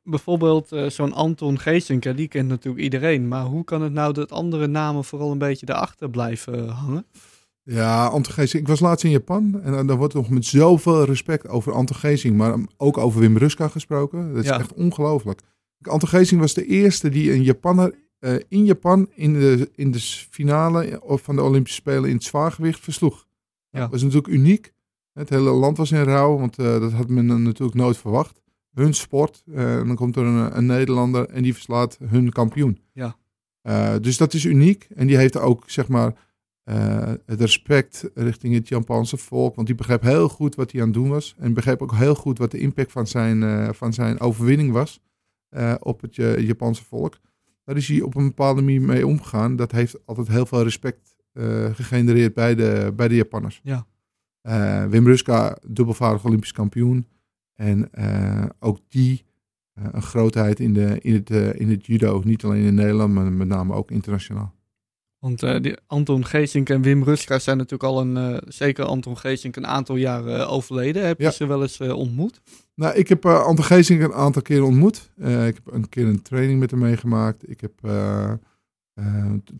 bijvoorbeeld 0.02 0.68
zo'n 0.88 1.12
Anton 1.12 1.58
Geesink, 1.58 2.16
die 2.16 2.28
kent 2.28 2.48
natuurlijk 2.48 2.84
iedereen. 2.84 3.28
Maar 3.28 3.44
hoe 3.44 3.64
kan 3.64 3.82
het 3.82 3.92
nou 3.92 4.12
dat 4.12 4.32
andere 4.32 4.66
namen 4.66 5.04
vooral 5.04 5.30
een 5.30 5.38
beetje 5.38 5.66
erachter 5.68 6.10
blijven 6.10 6.68
hangen? 6.68 7.06
Ja, 7.62 8.06
Anton 8.06 8.32
Geesing. 8.32 8.62
Ik 8.62 8.68
was 8.68 8.80
laatst 8.80 9.04
in 9.04 9.10
Japan 9.10 9.60
en 9.62 9.86
dan 9.86 9.96
wordt 9.96 10.14
nog 10.14 10.28
met 10.30 10.44
zoveel 10.44 11.04
respect 11.04 11.48
over 11.48 11.72
Anton 11.72 11.96
Geesing, 11.96 12.36
maar 12.36 12.58
ook 12.76 12.98
over 12.98 13.20
Wim 13.20 13.36
Ruska 13.36 13.68
gesproken. 13.68 14.32
Dat 14.34 14.42
is 14.42 14.48
Ja. 14.50 14.58
echt 14.58 14.72
ongelooflijk. 14.74 15.40
Anton 15.82 16.08
Geesing 16.08 16.40
was 16.40 16.54
de 16.54 16.66
eerste 16.66 17.08
die 17.08 17.32
een 17.32 17.42
Japanner 17.42 17.94
eh, 18.24 18.34
in 18.48 18.64
Japan 18.64 19.10
in 19.14 19.32
de, 19.32 19.70
in 19.74 19.90
de 19.90 20.00
finale 20.00 21.00
van 21.04 21.36
de 21.36 21.42
Olympische 21.42 21.80
Spelen 21.80 22.08
in 22.08 22.14
het 22.14 22.24
zwaargewicht 22.24 22.80
versloeg. 22.80 23.26
Ja. 23.70 23.80
Dat 23.80 23.90
was 23.90 24.02
natuurlijk 24.02 24.32
uniek. 24.32 24.72
Het 25.12 25.28
hele 25.28 25.50
land 25.50 25.76
was 25.76 25.92
in 25.92 26.02
rouw, 26.02 26.38
want 26.38 26.58
eh, 26.58 26.80
dat 26.80 26.92
had 26.92 27.08
men 27.08 27.42
natuurlijk 27.42 27.78
nooit 27.78 27.96
verwacht. 27.96 28.42
Hun 28.72 28.94
sport, 28.94 29.42
eh, 29.54 29.78
en 29.78 29.86
dan 29.86 29.96
komt 29.96 30.16
er 30.16 30.24
een, 30.24 30.56
een 30.56 30.66
Nederlander 30.66 31.28
en 31.28 31.42
die 31.42 31.54
verslaat 31.54 31.98
hun 32.04 32.32
kampioen. 32.32 32.78
Ja. 32.92 33.16
Dus 33.98 34.16
dat 34.16 34.34
is 34.34 34.44
uniek. 34.44 34.88
En 34.94 35.06
die 35.06 35.16
heeft 35.16 35.36
ook, 35.36 35.62
zeg 35.66 35.88
maar, 35.88 36.14
het 37.24 37.40
respect 37.40 38.10
richting 38.14 38.54
het 38.54 38.68
Japanse 38.68 39.16
volk. 39.16 39.54
Want 39.54 39.66
die 39.66 39.76
begreep 39.76 40.02
heel 40.02 40.28
goed 40.28 40.54
wat 40.54 40.72
hij 40.72 40.80
aan 40.80 40.86
het 40.86 40.96
doen 40.96 41.08
was. 41.08 41.34
En 41.38 41.54
begreep 41.54 41.82
ook 41.82 41.94
heel 41.94 42.14
goed 42.14 42.38
wat 42.38 42.50
de 42.50 42.58
impact 42.58 42.92
van 42.92 43.06
zijn, 43.06 43.74
van 43.74 43.92
zijn 43.92 44.20
overwinning 44.20 44.72
was 44.72 45.00
op 45.80 46.00
het 46.00 46.14
Japanse 46.14 46.84
volk. 46.84 47.18
Daar 47.64 47.76
is 47.76 47.88
hij 47.88 48.00
op 48.00 48.14
een 48.14 48.26
bepaalde 48.26 48.62
manier 48.62 48.82
mee 48.82 49.06
omgegaan. 49.06 49.56
Dat 49.56 49.72
heeft 49.72 50.06
altijd 50.06 50.28
heel 50.28 50.46
veel 50.46 50.62
respect 50.62 51.16
eh, 51.32 51.74
gegenereerd 51.74 52.34
bij 52.34 52.54
de, 52.54 52.92
bij 52.96 53.08
de 53.08 53.14
Japanners. 53.14 53.60
Ja. 53.62 53.86
Eh, 54.40 54.86
Wim 54.86 55.06
Ruska, 55.06 55.58
dubbelvoudig 55.66 56.24
Olympisch 56.24 56.52
kampioen. 56.52 57.06
En 57.54 57.92
eh, 57.92 58.44
ook 58.58 58.78
die 58.88 59.24
een 59.74 60.02
grootheid 60.02 60.60
in, 60.60 60.74
de, 60.74 60.98
in, 61.00 61.14
het, 61.14 61.30
in 61.58 61.70
het 61.70 61.86
judo. 61.86 62.22
Niet 62.24 62.44
alleen 62.44 62.64
in 62.64 62.74
Nederland, 62.74 63.14
maar 63.14 63.32
met 63.32 63.48
name 63.48 63.74
ook 63.74 63.90
internationaal. 63.90 64.53
Want 65.24 65.42
eh, 65.42 65.60
die 65.60 65.76
Anton 65.86 66.24
Geesink 66.24 66.68
en 66.70 66.82
Wim 66.82 67.02
Ruska 67.04 67.38
zijn 67.38 67.56
natuurlijk 67.56 67.82
al 67.82 68.00
een, 68.00 68.16
eh, 68.16 68.36
zeker 68.48 68.84
Anton 68.84 69.18
Geesink, 69.18 69.56
een 69.56 69.66
aantal 69.66 69.96
jaren 69.96 70.40
eh, 70.40 70.52
overleden. 70.52 71.06
Heb 71.06 71.18
je 71.18 71.24
Ja. 71.24 71.30
ze 71.30 71.46
wel 71.46 71.62
eens 71.62 71.80
ontmoet? 71.80 72.40
Nou, 72.74 72.94
ik 72.94 73.08
heb 73.08 73.24
uh, 73.24 73.42
Anton 73.44 73.64
Geesink 73.64 74.00
een 74.02 74.12
aantal 74.12 74.42
keren 74.42 74.64
ontmoet. 74.64 75.10
Ik 75.18 75.24
heb 75.54 75.60
een 75.64 75.88
keer 75.88 76.06
een 76.06 76.22
training 76.22 76.60
met 76.60 76.70
hem 76.70 76.80
meegemaakt. 76.80 77.50
Ik 77.50 77.60
heb, 77.60 77.72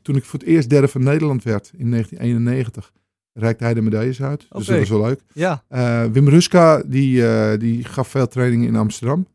toen 0.02 0.16
ik 0.16 0.24
voor 0.24 0.38
het 0.38 0.48
eerst 0.48 0.68
derde 0.70 0.88
van 0.88 1.02
Nederland 1.02 1.42
werd 1.42 1.72
in 1.76 1.90
1991, 1.90 2.92
reikte 3.32 3.64
hij 3.64 3.74
de 3.74 3.82
medailles 3.82 4.22
uit. 4.22 4.46
Dus 4.50 4.66
dat 4.66 4.78
was 4.78 4.88
wel 4.88 5.00
leuk. 5.02 5.20
Ja. 5.32 5.64
Wim 6.12 6.28
Ruska, 6.28 6.82
die, 6.86 7.22
die 7.58 7.84
gaf 7.84 8.08
veel 8.08 8.28
trainingen 8.28 8.68
in 8.68 8.76
Amsterdam. 8.76 9.26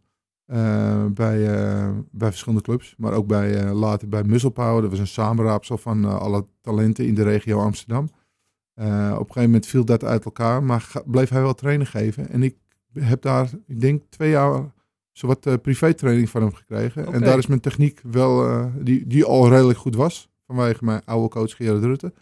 Eh, 0.50 1.06
bij, 1.06 1.48
eh, 1.48 1.90
bij 2.12 2.30
verschillende 2.30 2.64
clubs. 2.64 2.96
Maar 2.98 3.14
ook 3.14 3.28
bij, 3.28 3.64
eh, 3.64 3.80
later 3.80 4.10
bij 4.10 4.24
Muscle 4.24 4.50
Power. 4.50 4.82
Dat 4.82 4.90
was 4.90 5.00
een 5.00 5.08
samenraapsel 5.08 5.78
van 5.78 6.06
alle 6.20 6.46
talenten 6.62 7.06
in 7.06 7.16
de 7.16 7.24
regio 7.24 7.60
Amsterdam. 7.60 8.04
Op 8.04 8.84
een 8.84 9.16
gegeven 9.18 9.42
moment 9.42 9.66
viel 9.68 9.86
dat 9.86 10.04
uit 10.04 10.26
elkaar, 10.26 10.64
maar 10.64 10.92
bleef 11.06 11.30
hij 11.30 11.42
wel 11.42 11.54
training 11.54 11.90
geven. 11.90 12.30
En 12.30 12.44
ik 12.44 12.56
heb 12.94 13.22
daar, 13.22 13.50
ik 13.68 13.82
denk, 13.82 14.04
twee 14.10 14.30
jaar 14.30 14.72
zowat 15.12 15.46
uh, 15.46 15.54
privé-training 15.62 16.30
van 16.30 16.42
hem 16.42 16.54
gekregen. 16.54 17.14
En 17.14 17.22
daar 17.22 17.38
is 17.38 17.48
mijn 17.48 17.60
techniek 17.60 18.02
wel, 18.04 18.66
die, 18.80 19.08
die 19.08 19.26
al 19.26 19.50
redelijk 19.50 19.80
goed 19.80 19.96
was, 19.96 20.30
vanwege 20.48 20.86
mijn 20.86 21.02
oude 21.06 21.30
coach 21.30 21.56
Gerard 21.56 21.84
Rutte, 21.84 22.14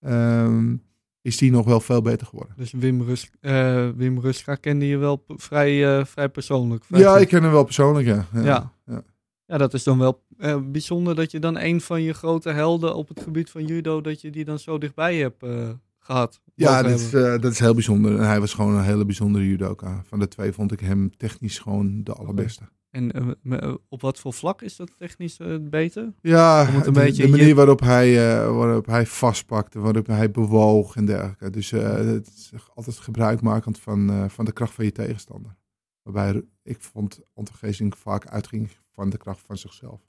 ehm, 0.00 0.76
is 1.22 1.36
die 1.36 1.50
nog 1.50 1.64
wel 1.64 1.80
veel 1.80 2.02
beter 2.02 2.26
geworden. 2.26 2.54
Dus 2.56 2.72
Wim, 2.72 3.02
Rus, 3.02 3.30
eh, 3.40 3.88
Wim 3.88 4.20
Ruska 4.20 4.54
kende 4.54 4.86
je 4.86 4.96
wel 4.96 5.24
vrij, 5.26 5.98
eh, 5.98 6.04
vrij 6.04 6.28
persoonlijk. 6.28 6.84
vrij 6.84 7.00
Ja, 7.00 7.16
ik 7.16 7.28
ken 7.28 7.42
hem 7.42 7.52
wel 7.52 7.64
persoonlijk, 7.64 8.06
ja. 8.06 8.26
Ja. 8.32 8.72
ja. 8.86 9.02
Ja, 9.46 9.58
dat 9.58 9.74
is 9.74 9.82
dan 9.82 9.98
wel 9.98 10.22
eh, 10.38 10.60
bijzonder 10.62 11.14
dat 11.14 11.30
je 11.30 11.38
dan 11.38 11.58
een 11.58 11.80
van 11.80 12.02
je 12.02 12.12
grote 12.12 12.50
helden 12.50 12.94
op 12.94 13.08
het 13.08 13.20
gebied 13.20 13.50
van 13.50 13.64
judo, 13.64 14.00
dat 14.00 14.20
je 14.20 14.30
die 14.30 14.44
dan 14.44 14.58
zo 14.58 14.78
dichtbij 14.78 15.16
hebt 15.16 15.42
eh, 15.42 15.68
gehad. 15.98 16.40
Ja, 16.54 16.82
dat 16.82 17.00
is, 17.00 17.10
dat 17.10 17.44
is 17.44 17.58
heel 17.58 17.74
bijzonder. 17.74 18.18
En 18.18 18.26
hij 18.26 18.40
was 18.40 18.54
gewoon 18.54 18.74
een 18.74 18.84
hele 18.84 19.04
bijzondere 19.04 19.46
judoka. 19.46 20.02
Van 20.04 20.18
de 20.18 20.28
twee 20.28 20.52
vond 20.52 20.72
ik 20.72 20.80
hem 20.80 21.16
technisch 21.16 21.58
gewoon 21.58 22.04
de 22.04 22.12
allerbeste. 22.12 22.62
En 22.90 23.12
eh, 23.12 23.58
eh, 23.62 23.74
op 23.88 24.00
wat 24.00 24.18
voor 24.20 24.32
vlak 24.32 24.62
is 24.62 24.76
dat 24.76 24.90
technisch 24.98 25.38
eh, 25.38 25.56
beter? 25.60 26.12
Ja, 26.20 26.60
Om 26.68 26.74
het 26.74 26.86
een 26.86 26.92
de, 26.92 27.00
beetje 27.00 27.22
de 27.22 27.28
manier 27.28 27.46
je- 27.46 27.54
waarop 27.54 27.80
hij, 27.80 28.14
waarop 28.52 28.86
hij 28.86 29.06
vastpakte, 29.06 29.78
waarop 29.78 30.06
hij 30.06 30.30
bewoog 30.30 30.96
en 30.96 31.04
dergelijke. 31.04 31.50
Dus 31.50 31.70
het 31.70 32.26
is 32.26 32.52
altijd 32.74 32.96
gebruikmakend 32.98 33.78
van, 33.80 34.30
van 34.30 34.44
de 34.44 34.52
kracht 34.52 34.74
van 34.74 34.84
je 34.84 34.92
tegenstander. 34.92 35.56
Waarbij 36.02 36.42
ik 36.62 36.80
vond 36.80 37.20
Anton 37.34 37.54
Geesink 37.54 37.96
vaak 37.96 38.26
uitging 38.26 38.70
van 38.92 39.10
de 39.10 39.16
kracht 39.16 39.40
van 39.46 39.56
zichzelf. 39.58 40.00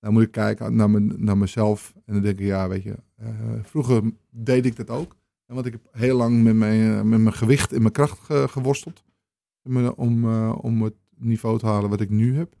Dan 0.00 0.12
moet 0.12 0.22
ik 0.22 0.30
kijken 0.32 0.74
naar, 0.74 0.90
mijn, 0.90 1.14
naar 1.24 1.38
mezelf 1.38 1.92
en 2.04 2.12
dan 2.12 2.22
denk 2.22 2.38
ik, 2.38 2.46
ja, 2.46 2.68
weet 2.68 2.82
je, 2.82 2.94
vroeger 3.62 4.02
deed 4.30 4.66
ik 4.66 4.76
dat 4.76 4.90
ook. 4.90 5.16
En 5.46 5.54
want 5.54 5.66
ik 5.66 5.72
heb 5.72 5.88
heel 5.90 6.16
lang 6.16 6.42
met 6.42 6.54
mijn, 6.54 7.08
met 7.08 7.20
mijn 7.20 7.34
gewicht 7.34 7.72
en 7.72 7.80
mijn 7.80 7.92
kracht 7.92 8.18
ge- 8.18 8.46
geworsteld. 8.48 9.04
Om, 9.62 9.86
om, 9.86 10.24
om 10.50 10.82
het 10.82 10.94
niveau 11.18 11.58
te 11.58 11.66
halen 11.66 11.90
wat 11.90 12.00
ik 12.00 12.10
nu 12.10 12.36
heb. 12.36 12.56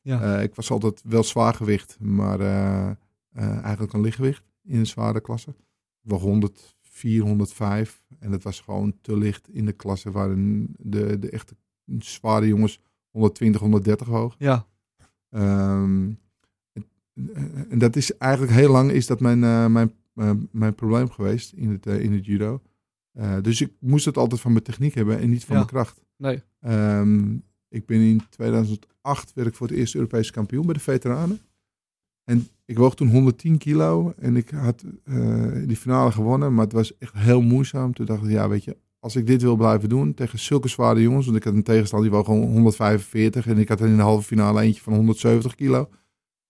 Ja. 0.00 0.36
Eh, 0.36 0.42
ik 0.42 0.54
was 0.54 0.70
altijd 0.70 1.02
wel 1.04 1.22
zwaar 1.24 1.54
gewicht, 1.54 1.96
maar 2.00 2.40
eh, 2.40 2.90
eh, 3.32 3.58
eigenlijk 3.62 3.92
een 3.92 4.00
lichtgewicht 4.00 4.42
in 4.62 4.78
een 4.78 4.86
zware 4.86 5.20
klasse. 5.20 5.54
Wel 6.00 6.18
104, 6.18 7.22
105. 7.22 8.04
En 8.18 8.30
dat 8.30 8.42
was 8.42 8.60
gewoon 8.60 8.94
te 9.00 9.16
licht 9.18 9.48
in 9.48 9.66
de 9.66 9.72
klasse 9.72 10.10
waarin 10.10 10.74
de, 10.78 11.18
de 11.18 11.30
echte 11.30 11.54
zware 11.98 12.46
jongens 12.46 12.80
120, 13.10 13.60
130 13.60 14.06
wogen. 14.06 14.36
Ja, 14.38 14.66
Ehm, 15.30 16.10
en, 16.72 16.86
en 17.68 17.78
dat 17.78 17.96
is 17.96 18.16
eigenlijk 18.16 18.52
heel 18.52 18.70
lang 18.70 18.90
is 18.90 19.06
dat 19.06 19.20
mijn, 19.20 19.38
mijn, 19.72 19.92
mijn 20.50 20.74
probleem 20.74 21.10
geweest 21.10 21.52
in 21.52 21.70
het, 21.70 21.86
in 21.86 22.12
het 22.12 22.24
judo. 22.26 22.62
Dus 23.42 23.60
ik 23.60 23.72
moest 23.78 24.04
het 24.04 24.16
altijd 24.16 24.40
van 24.40 24.52
mijn 24.52 24.64
techniek 24.64 24.94
hebben 24.94 25.18
en 25.18 25.30
niet 25.30 25.44
van 25.44 25.56
Ja. 25.56 25.62
mijn 25.62 25.72
kracht. 25.72 26.04
nee. 26.16 26.42
Ehm, 26.60 27.36
ik 27.72 27.86
ben 27.86 28.00
in 28.00 28.22
2008 28.30 29.32
werd 29.34 29.48
ik 29.48 29.54
voor 29.54 29.66
het 29.66 29.76
eerst 29.76 29.94
Europees 29.94 30.30
kampioen 30.30 30.64
bij 30.64 30.74
de 30.74 30.80
veteranen. 30.80 31.40
En 32.24 32.48
ik 32.64 32.78
woog 32.78 32.94
toen 32.94 33.08
110 33.08 33.58
kilo 33.58 34.12
en 34.18 34.36
ik 34.36 34.50
had 34.50 34.84
eh, 35.04 35.52
die 35.66 35.76
finale 35.76 36.12
gewonnen, 36.12 36.54
maar 36.54 36.64
het 36.64 36.72
was 36.72 36.98
echt 36.98 37.14
heel 37.14 37.40
moeizaam. 37.40 37.92
Toen 37.92 38.06
dacht 38.06 38.24
ik, 38.24 38.30
ja, 38.30 38.48
weet 38.48 38.64
je, 38.64 38.76
als 38.98 39.16
ik 39.16 39.26
dit 39.26 39.42
wil 39.42 39.56
blijven 39.56 39.88
doen 39.88 40.14
tegen 40.14 40.38
zulke 40.38 40.68
zware 40.68 41.02
jongens, 41.02 41.24
want 41.24 41.36
ik 41.36 41.44
had 41.44 41.54
een 41.54 41.62
tegenstander 41.62 42.08
die 42.08 42.18
woog 42.18 42.26
gewoon 42.26 42.50
145 42.50 43.46
en 43.46 43.58
ik 43.58 43.68
had 43.68 43.80
in 43.80 43.96
de 43.96 44.02
halve 44.02 44.26
finale 44.26 44.60
eentje 44.60 44.82
van 44.82 44.94
170 44.94 45.54
kilo. 45.54 45.88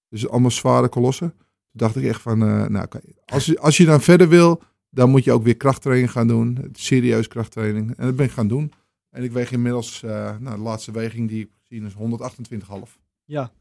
Dus 0.08 0.28
allemaal 0.28 0.50
zware 0.50 0.88
kolossen. 0.88 1.30
Toen 1.30 1.46
dacht 1.72 1.96
ik 1.96 2.04
echt 2.04 2.20
van, 2.20 2.42
eh, 2.42 2.66
nou, 2.66 2.86
als, 3.24 3.46
je, 3.46 3.58
als 3.58 3.76
je 3.76 3.84
dan 3.84 4.00
verder 4.00 4.28
wil, 4.28 4.62
dan 4.90 5.10
moet 5.10 5.24
je 5.24 5.32
ook 5.32 5.42
weer 5.42 5.56
krachttraining 5.56 6.10
gaan 6.10 6.28
doen. 6.28 6.68
Serieus 6.72 7.28
krachttraining. 7.28 7.96
En 7.96 8.06
dat 8.06 8.16
ben 8.16 8.26
ik 8.26 8.32
gaan 8.32 8.48
doen. 8.48 8.72
En 9.12 9.23
ik 9.23 9.33
weeg 9.33 9.52
inmiddels, 9.52 10.02
eh, 10.02 10.37
nou, 10.38 10.57
de 10.57 10.62
laatste 10.62 10.92
weging 10.92 11.28
die 11.28 11.40
ik 11.45 11.50
gezien 11.69 11.87
is 11.87 11.92
128,5. 11.95 12.99
Ja. 13.25 13.52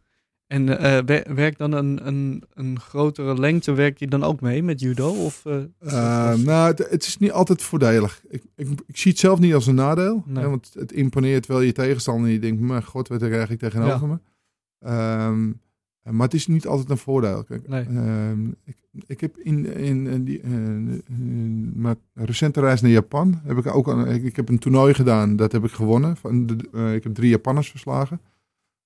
En 0.48 0.78
eh, 0.80 1.00
wer- 1.06 1.36
werkt 1.36 1.58
dan 1.58 1.72
een, 1.72 2.08
een, 2.08 2.44
een 2.54 2.80
grotere 2.80 3.40
lengte, 3.40 3.72
werkt 3.74 4.00
je 4.00 4.08
dan 4.08 4.24
ook 4.24 4.42
mee 4.42 4.64
met 4.64 4.80
judo? 4.80 5.10
Of, 5.10 5.46
eh, 5.46 5.56
Uh, 5.82 6.34
nou, 6.36 6.68
het, 6.68 6.90
het 6.90 7.06
is 7.06 7.18
niet 7.18 7.32
altijd 7.32 7.62
voordelig. 7.62 8.22
Ik, 8.30 8.44
ik, 8.56 8.68
ik 8.86 8.98
zie 8.98 9.12
het 9.12 9.20
zelf 9.20 9.40
niet 9.40 9.54
als 9.54 9.68
een 9.68 9.76
nadeel. 9.76 10.24
Nee. 10.26 10.44
Hè, 10.44 10.50
want 10.50 10.72
het 10.74 10.92
imponeert 10.92 11.46
wel 11.46 11.62
je 11.62 11.72
tegenstander. 11.72 12.26
En 12.28 12.34
je 12.34 12.40
denkt, 12.40 12.62
mijn 12.62 12.84
god, 12.84 13.08
wat 13.08 13.20
krijg 13.20 13.50
ik 13.50 13.60
tegenover 13.60 14.08
Ja. 14.08 14.14
me? 14.14 14.20
Ehm, 14.80 15.52
maar 16.04 16.26
het 16.26 16.34
is 16.34 16.48
niet 16.48 16.68
altijd 16.68 16.90
een 16.90 16.98
voordeel. 16.98 17.44
Kijk, 17.44 17.68
Nee. 17.68 17.84
ehm, 17.86 18.48
ik, 18.64 18.78
ik 19.06 19.22
heb 19.22 19.38
in, 19.38 19.66
in, 19.66 20.08
in 20.08 20.24
die, 20.24 20.42
eh, 20.42 20.52
in 21.08 21.72
mijn 21.76 21.96
recente 22.14 22.60
reis 22.60 22.82
naar 22.82 22.92
Japan, 22.92 23.40
heb 23.44 23.58
ik 23.58 23.76
ook 23.76 23.88
een, 23.88 24.08
ik, 24.08 24.24
ik 24.24 24.36
heb 24.36 24.50
een 24.50 24.60
toernooi 24.60 24.94
gedaan. 24.94 25.36
Dat 25.36 25.52
heb 25.52 25.64
ik 25.64 25.72
gewonnen. 25.72 26.18
Van 26.18 26.46
de, 26.46 26.70
eh, 26.74 26.94
ik 26.94 27.04
heb 27.04 27.14
drie 27.14 27.30
Japanners 27.30 27.70
verslagen. 27.70 28.22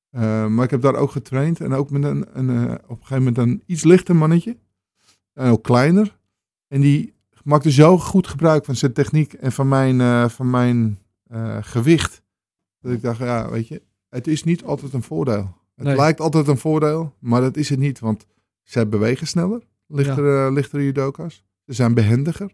Eh, 0.10 0.48
maar 0.48 0.64
ik 0.64 0.72
heb 0.72 0.82
daar 0.82 0.96
ook 0.96 1.12
getraind. 1.12 1.60
En 1.62 1.74
ook 1.74 1.90
met 1.90 2.04
een, 2.04 2.26
een, 2.34 2.50
eh, 2.50 2.74
op 2.88 2.90
een 3.00 3.06
gegeven 3.06 3.18
moment 3.18 3.38
een 3.38 3.64
iets 3.66 3.84
lichter 3.84 4.16
mannetje. 4.16 4.58
En 5.34 5.52
ook 5.52 5.64
kleiner. 5.64 6.18
En 6.68 6.82
die 6.82 7.14
maakte 7.44 7.72
zo 7.72 7.98
goed 7.98 8.28
gebruik 8.28 8.66
van 8.66 8.76
zijn 8.76 8.94
techniek 8.94 9.34
en 9.34 9.52
van 9.52 9.68
mijn, 9.68 10.02
eh, 10.02 10.30
van 10.30 10.50
mijn 10.50 11.00
eh, 11.28 11.58
gewicht. 11.62 12.22
Dat 12.80 12.92
ik 12.92 13.02
dacht, 13.02 13.20
ja, 13.20 13.50
weet 13.50 13.68
je, 13.68 13.82
het 14.10 14.28
is 14.28 14.44
niet 14.44 14.64
altijd 14.64 14.94
een 14.94 15.04
voordeel. 15.04 15.54
Het 15.75 15.86
Nee. 15.86 15.96
lijkt 15.96 16.20
altijd 16.20 16.48
een 16.48 16.58
voordeel, 16.58 17.13
maar 17.20 17.41
dat 17.41 17.58
is 17.58 17.70
het 17.70 17.79
niet. 17.79 18.00
Want 18.00 18.25
zij 18.63 18.88
bewegen 18.89 19.27
sneller, 19.27 19.62
lichtere, 19.88 20.51
lichtere 20.51 20.84
judoka's. 20.84 21.44
Ze 21.65 21.74
zijn 21.74 21.94
behendiger. 21.94 22.51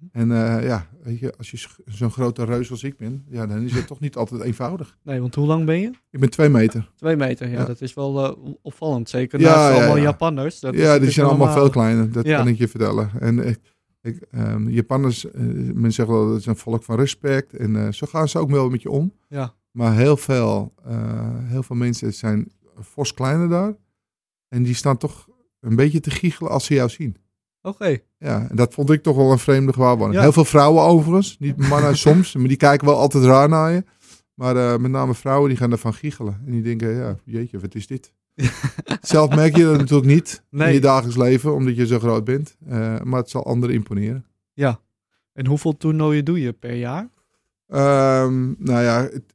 Mhm. 0.00 0.04
En 0.12 0.30
eh, 0.32 0.64
ja, 0.66 0.86
weet 1.02 1.18
je, 1.18 1.34
als 1.38 1.50
je 1.50 1.66
zo'n 1.84 2.10
grote 2.10 2.44
reus 2.44 2.70
als 2.70 2.82
ik 2.82 2.96
ben, 2.96 3.24
ja, 3.28 3.46
dan 3.46 3.62
is 3.62 3.72
het 3.74 3.86
toch 3.92 4.00
niet 4.00 4.16
altijd 4.16 4.40
eenvoudig. 4.42 4.96
Nee, 5.02 5.20
want 5.20 5.34
hoe 5.34 5.46
lang 5.46 5.64
ben 5.64 5.80
je? 5.80 5.90
Ik 6.10 6.20
ben 6.20 6.30
twee 6.30 6.48
meter. 6.48 6.90
Twee 6.96 7.16
meter, 7.16 7.48
ja, 7.48 7.58
Ja. 7.58 7.64
dat 7.64 7.80
is 7.80 7.94
wel 7.94 8.24
eh, 8.24 8.52
opvallend. 8.62 9.08
Zeker 9.08 9.40
Ja, 9.40 9.46
naast 9.54 9.68
ja, 9.70 9.76
allemaal 9.78 9.96
ja. 9.96 10.02
Japanners. 10.02 10.60
Dat 10.60 10.74
is 10.74 10.80
ja, 10.80 10.98
die 10.98 11.10
zijn 11.10 11.26
allemaal 11.26 11.52
veel 11.52 11.70
kleiner. 11.70 12.12
Dat 12.12 12.26
Ja. 12.26 12.36
kan 12.36 12.48
ik 12.48 12.58
je 12.58 12.68
vertellen. 12.68 13.10
En 13.20 13.46
ik, 13.48 13.58
ik, 14.00 14.22
ehm, 14.30 14.68
Japanners, 14.68 15.30
eh, 15.30 15.42
men 15.74 15.92
zegt 15.92 16.08
wel 16.08 16.28
dat 16.28 16.38
is 16.38 16.46
een 16.46 16.56
volk 16.56 16.82
van 16.82 16.96
respect. 16.96 17.56
En 17.56 17.94
zo 17.94 18.06
gaan 18.06 18.28
ze 18.28 18.38
ook 18.38 18.50
wel 18.50 18.68
met 18.70 18.82
je 18.82 18.90
om. 18.90 19.12
Ja, 19.28 19.54
Maar 19.70 19.94
heel 19.96 20.16
veel, 20.16 20.72
heel 21.44 21.62
veel 21.62 21.76
mensen 21.76 22.14
zijn 22.14 22.48
fors 22.84 23.14
kleiner 23.14 23.48
daar. 23.48 23.74
En 24.48 24.62
die 24.62 24.74
staan 24.74 24.96
toch 24.96 25.28
een 25.60 25.76
beetje 25.76 26.00
te 26.00 26.10
giechelen 26.10 26.50
als 26.50 26.64
ze 26.64 26.74
jou 26.74 26.88
zien. 26.88 27.16
oké. 27.62 27.98
Ja, 28.18 28.46
en 28.50 28.56
dat 28.56 28.74
vond 28.74 28.90
ik 28.90 29.02
toch 29.02 29.16
wel 29.16 29.32
een 29.32 29.38
vreemde 29.38 29.72
gewaarwording. 29.72 30.14
Ja. 30.14 30.20
Heel 30.22 30.32
veel 30.32 30.44
vrouwen 30.44 30.82
overigens, 30.82 31.38
niet 31.38 31.56
mannen 31.56 31.96
soms, 32.06 32.34
maar 32.34 32.48
die 32.48 32.56
kijken 32.56 32.86
wel 32.86 32.96
altijd 32.98 33.24
raar 33.24 33.48
naar 33.48 33.72
je. 33.72 33.84
Maar 34.34 34.56
eh, 34.56 34.78
met 34.78 34.90
name 34.90 35.14
vrouwen 35.14 35.48
die 35.48 35.58
gaan 35.58 35.72
ervan 35.72 35.94
giechelen. 35.94 36.42
En 36.46 36.52
die 36.52 36.62
denken, 36.62 36.88
ja, 36.94 37.16
jeetje, 37.24 37.58
wat 37.58 37.74
is 37.74 37.86
dit? 37.86 38.12
Zelf 39.00 39.34
merk 39.34 39.56
je 39.56 39.64
dat 39.64 39.78
natuurlijk 39.78 40.06
niet 40.08 40.42
Nee. 40.50 40.68
in 40.68 40.74
je 40.74 40.80
dagelijks 40.80 41.16
leven, 41.16 41.54
omdat 41.54 41.76
je 41.76 41.86
zo 41.86 41.98
groot 41.98 42.24
bent. 42.24 42.56
Eh, 42.66 43.00
maar 43.00 43.20
het 43.20 43.30
zal 43.30 43.44
anderen 43.46 43.74
imponeren. 43.74 44.26
Ja. 44.52 44.80
En 45.32 45.46
hoeveel 45.46 45.76
toernooien 45.76 46.24
doe 46.24 46.40
je 46.40 46.52
per 46.52 46.74
jaar? 46.74 47.08
Ehm, 47.66 48.52
nou 48.58 48.82
ja, 48.82 49.02
het, 49.12 49.34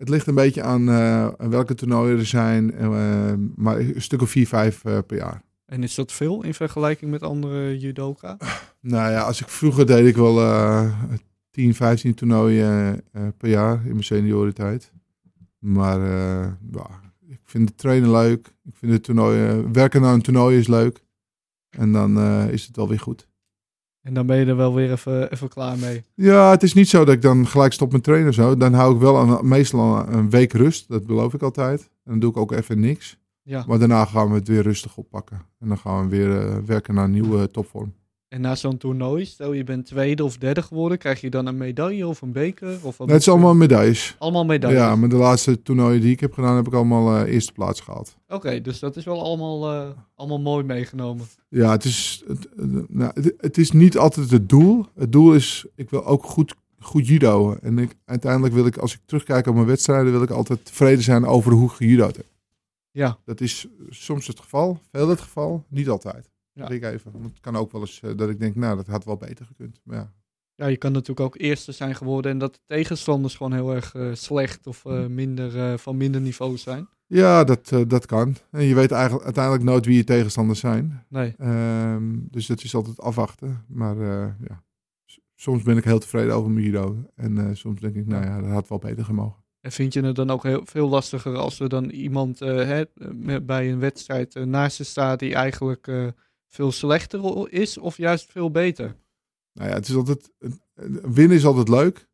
het 0.00 0.08
ligt 0.08 0.26
een 0.26 0.34
beetje 0.34 0.62
aan 0.62 0.88
eh, 0.88 1.28
welke 1.38 1.74
toernooien 1.74 2.18
er 2.18 2.26
zijn. 2.26 2.74
eh, 2.74 3.32
maar 3.56 3.78
een 3.78 4.02
stuk 4.02 4.22
of 4.22 4.30
vier, 4.30 4.46
vijf 4.46 4.84
eh, 4.84 4.98
per 5.06 5.16
jaar. 5.16 5.42
En 5.66 5.82
is 5.82 5.94
dat 5.94 6.12
veel 6.12 6.44
in 6.44 6.54
vergelijking 6.54 7.10
met 7.10 7.22
andere 7.22 7.78
judoka? 7.78 8.36
Nou 8.80 9.10
ja, 9.10 9.22
als 9.22 9.40
ik 9.40 9.48
vroeger 9.48 9.86
deed 9.86 10.06
ik 10.06 10.16
wel 10.16 10.40
eh 10.40 10.92
10, 11.50 11.74
15 11.74 12.14
toernooien 12.14 13.04
per 13.36 13.48
jaar 13.48 13.74
in 13.84 13.90
mijn 13.90 14.04
seniorentijd. 14.04 14.92
Maar 15.58 16.00
ik 17.28 17.40
vind 17.44 17.68
het 17.68 17.78
trainen 17.78 18.10
leuk. 18.10 18.54
Ik 18.64 18.76
vind 18.76 18.92
het 18.92 19.02
toernooien, 19.02 19.72
werken 19.72 20.04
aan 20.04 20.14
een 20.14 20.22
toernooi 20.22 20.58
is 20.58 20.66
leuk. 20.68 21.04
En 21.70 21.92
dan 21.92 22.20
is 22.50 22.66
het 22.66 22.76
wel 22.76 22.88
weer 22.88 23.00
goed. 23.00 23.29
En 24.02 24.14
dan 24.14 24.26
ben 24.26 24.36
je 24.36 24.46
er 24.46 24.56
wel 24.56 24.74
weer 24.74 24.90
even, 24.90 25.32
even 25.32 25.48
klaar 25.48 25.78
mee. 25.78 26.04
Ja, 26.14 26.50
het 26.50 26.62
is 26.62 26.74
niet 26.74 26.88
zo 26.88 27.04
dat 27.04 27.14
ik 27.14 27.22
dan 27.22 27.46
gelijk 27.46 27.72
stop 27.72 27.92
met 27.92 28.02
trainen 28.02 28.28
of 28.28 28.34
zo. 28.34 28.56
Dan 28.56 28.72
hou 28.72 28.94
ik 28.94 29.00
wel 29.00 29.18
aan, 29.18 29.48
meestal 29.48 30.08
een 30.08 30.30
week 30.30 30.52
rust. 30.52 30.88
Dat 30.88 31.06
beloof 31.06 31.34
ik 31.34 31.42
altijd. 31.42 31.80
En 31.80 32.10
dan 32.10 32.18
doe 32.18 32.30
ik 32.30 32.36
ook 32.36 32.52
even 32.52 32.80
niks. 32.80 33.18
Ja. 33.42 33.64
Maar 33.66 33.78
daarna 33.78 34.04
gaan 34.04 34.28
we 34.28 34.34
het 34.34 34.48
weer 34.48 34.62
rustig 34.62 34.96
oppakken. 34.96 35.42
En 35.58 35.68
dan 35.68 35.78
gaan 35.78 36.02
we 36.02 36.16
weer 36.16 36.40
eh, 36.40 36.56
werken 36.66 36.94
naar 36.94 37.04
een 37.04 37.10
nieuwe 37.10 37.50
topvorm. 37.50 37.94
En 38.30 38.40
na 38.40 38.54
zo'n 38.54 38.76
toernooi, 38.76 39.24
stel 39.24 39.52
je 39.52 39.64
bent 39.64 39.86
tweede 39.86 40.24
of 40.24 40.38
derde 40.38 40.62
geworden, 40.62 40.98
krijg 40.98 41.20
je 41.20 41.30
dan 41.30 41.46
een 41.46 41.56
medaille 41.56 42.06
of 42.06 42.22
een 42.22 42.32
beker? 42.32 42.78
Of 42.82 42.96
wat 42.96 43.06
Nee, 43.06 43.16
het 43.16 43.26
is 43.26 43.28
allemaal 43.28 43.54
medailles. 43.54 44.16
Allemaal 44.18 44.44
medailles? 44.44 44.80
Ja, 44.80 44.96
maar 44.96 45.08
de 45.08 45.16
laatste 45.16 45.62
toernooien 45.62 46.00
die 46.00 46.10
ik 46.10 46.20
heb 46.20 46.32
gedaan, 46.32 46.56
heb 46.56 46.66
ik 46.66 46.72
allemaal 46.72 47.16
eh, 47.16 47.32
eerste 47.32 47.52
plaats 47.52 47.80
gehaald. 47.80 48.16
Oké, 48.28 48.60
dus 48.60 48.78
dat 48.78 48.96
is 48.96 49.04
wel 49.04 49.22
allemaal, 49.22 49.72
eh, 49.72 49.88
allemaal 50.14 50.40
mooi 50.40 50.64
meegenomen. 50.64 51.26
Ja, 51.48 51.70
het 51.70 51.84
is, 51.84 52.22
het, 52.26 52.48
eh, 52.56 52.64
nou, 52.88 53.10
het, 53.14 53.34
het 53.36 53.58
is 53.58 53.70
niet 53.70 53.98
altijd 53.98 54.30
het 54.30 54.48
doel. 54.48 54.86
Het 54.94 55.12
doel 55.12 55.34
is, 55.34 55.66
ik 55.74 55.90
wil 55.90 56.06
ook 56.06 56.24
goed, 56.24 56.54
goed 56.80 57.06
judo. 57.06 57.56
En 57.62 57.78
ik, 57.78 57.94
uiteindelijk 58.04 58.54
wil 58.54 58.66
ik, 58.66 58.76
als 58.76 58.94
ik 58.94 59.00
terugkijk 59.06 59.46
op 59.46 59.54
mijn 59.54 59.66
wedstrijden, 59.66 60.12
wil 60.12 60.22
ik 60.22 60.30
altijd 60.30 60.64
tevreden 60.64 61.04
zijn 61.04 61.26
over 61.26 61.52
hoe 61.52 61.68
ik 61.68 61.76
gejudo'd 61.76 62.16
heb. 62.16 62.26
Ja, 62.90 63.18
Dat 63.24 63.40
is 63.40 63.66
soms 63.88 64.26
het 64.26 64.40
geval, 64.40 64.80
veel 64.92 65.08
het 65.08 65.20
geval, 65.20 65.64
niet 65.68 65.88
altijd. 65.88 66.29
Ja. 66.52 66.68
ik 66.68 66.84
even. 66.84 67.12
Want 67.12 67.24
het 67.24 67.40
kan 67.40 67.56
ook 67.56 67.72
wel 67.72 67.80
eens 67.80 68.00
eh, 68.00 68.10
dat 68.16 68.28
ik 68.28 68.40
denk, 68.40 68.54
nou, 68.54 68.76
dat 68.76 68.86
had 68.86 69.04
wel 69.04 69.16
beter 69.16 69.46
gekund. 69.46 69.80
Maar 69.84 69.96
ja, 69.96 70.12
Ja, 70.54 70.66
je 70.66 70.76
kan 70.76 70.92
natuurlijk 70.92 71.20
ook 71.20 71.38
eerste 71.38 71.72
zijn 71.72 71.94
geworden 71.94 72.30
en 72.30 72.38
dat 72.38 72.54
de 72.54 72.60
tegenstanders 72.66 73.36
gewoon 73.36 73.52
heel 73.52 73.74
erg 73.74 73.94
eh, 73.94 74.14
slecht 74.14 74.66
of 74.66 74.84
eh, 74.84 75.06
minder, 75.06 75.78
van 75.78 75.96
minder 75.96 76.20
niveau 76.20 76.56
zijn. 76.56 76.88
ja 77.06 77.44
dat, 77.44 77.72
dat 77.86 78.06
kan. 78.06 78.36
En 78.50 78.64
je 78.64 78.74
weet 78.74 78.90
eigenlijk 78.90 79.24
uiteindelijk 79.24 79.64
nooit 79.64 79.86
wie 79.86 79.96
je 79.96 80.04
tegenstanders 80.04 80.60
zijn. 80.60 81.04
Nee. 81.08 81.34
Ehm, 81.38 82.18
dus 82.30 82.46
dat 82.46 82.62
is 82.62 82.74
altijd 82.74 83.00
afwachten. 83.00 83.64
Maar 83.68 83.96
ja, 84.48 84.62
soms 85.34 85.62
ben 85.62 85.76
ik 85.76 85.84
heel 85.84 85.98
tevreden 85.98 86.34
over 86.34 86.50
mijn 86.50 86.64
judo. 86.64 86.96
En 87.14 87.56
soms 87.56 87.80
denk 87.80 87.94
ik, 87.94 88.06
nou 88.06 88.24
ja, 88.24 88.40
dat 88.40 88.50
had 88.50 88.68
wel 88.68 88.78
beter 88.78 89.04
gemogen. 89.04 89.44
En 89.60 89.72
vind 89.72 89.92
je 89.92 90.00
het 90.00 90.16
dan 90.16 90.30
ook 90.30 90.42
heel 90.42 90.60
veel 90.64 90.88
lastiger 90.88 91.36
als 91.36 91.60
er 91.60 91.68
dan 91.68 91.90
iemand 91.90 92.38
hè, 92.38 92.84
bij 93.42 93.72
een 93.72 93.78
wedstrijd 93.78 94.34
naast 94.34 94.78
je 94.78 94.84
staat 94.84 95.18
die 95.18 95.34
eigenlijk 95.34 96.12
veel 96.50 96.72
slechter 96.72 97.50
is 97.52 97.78
of 97.78 97.96
juist 97.96 98.32
veel 98.32 98.50
beter? 98.50 98.96
Nou 99.52 99.68
ja, 99.68 99.74
het 99.74 99.88
is 99.88 99.94
altijd, 99.94 100.30
winnen 101.02 101.36
is 101.36 101.44
altijd 101.44 101.68
leuk. 101.68 102.08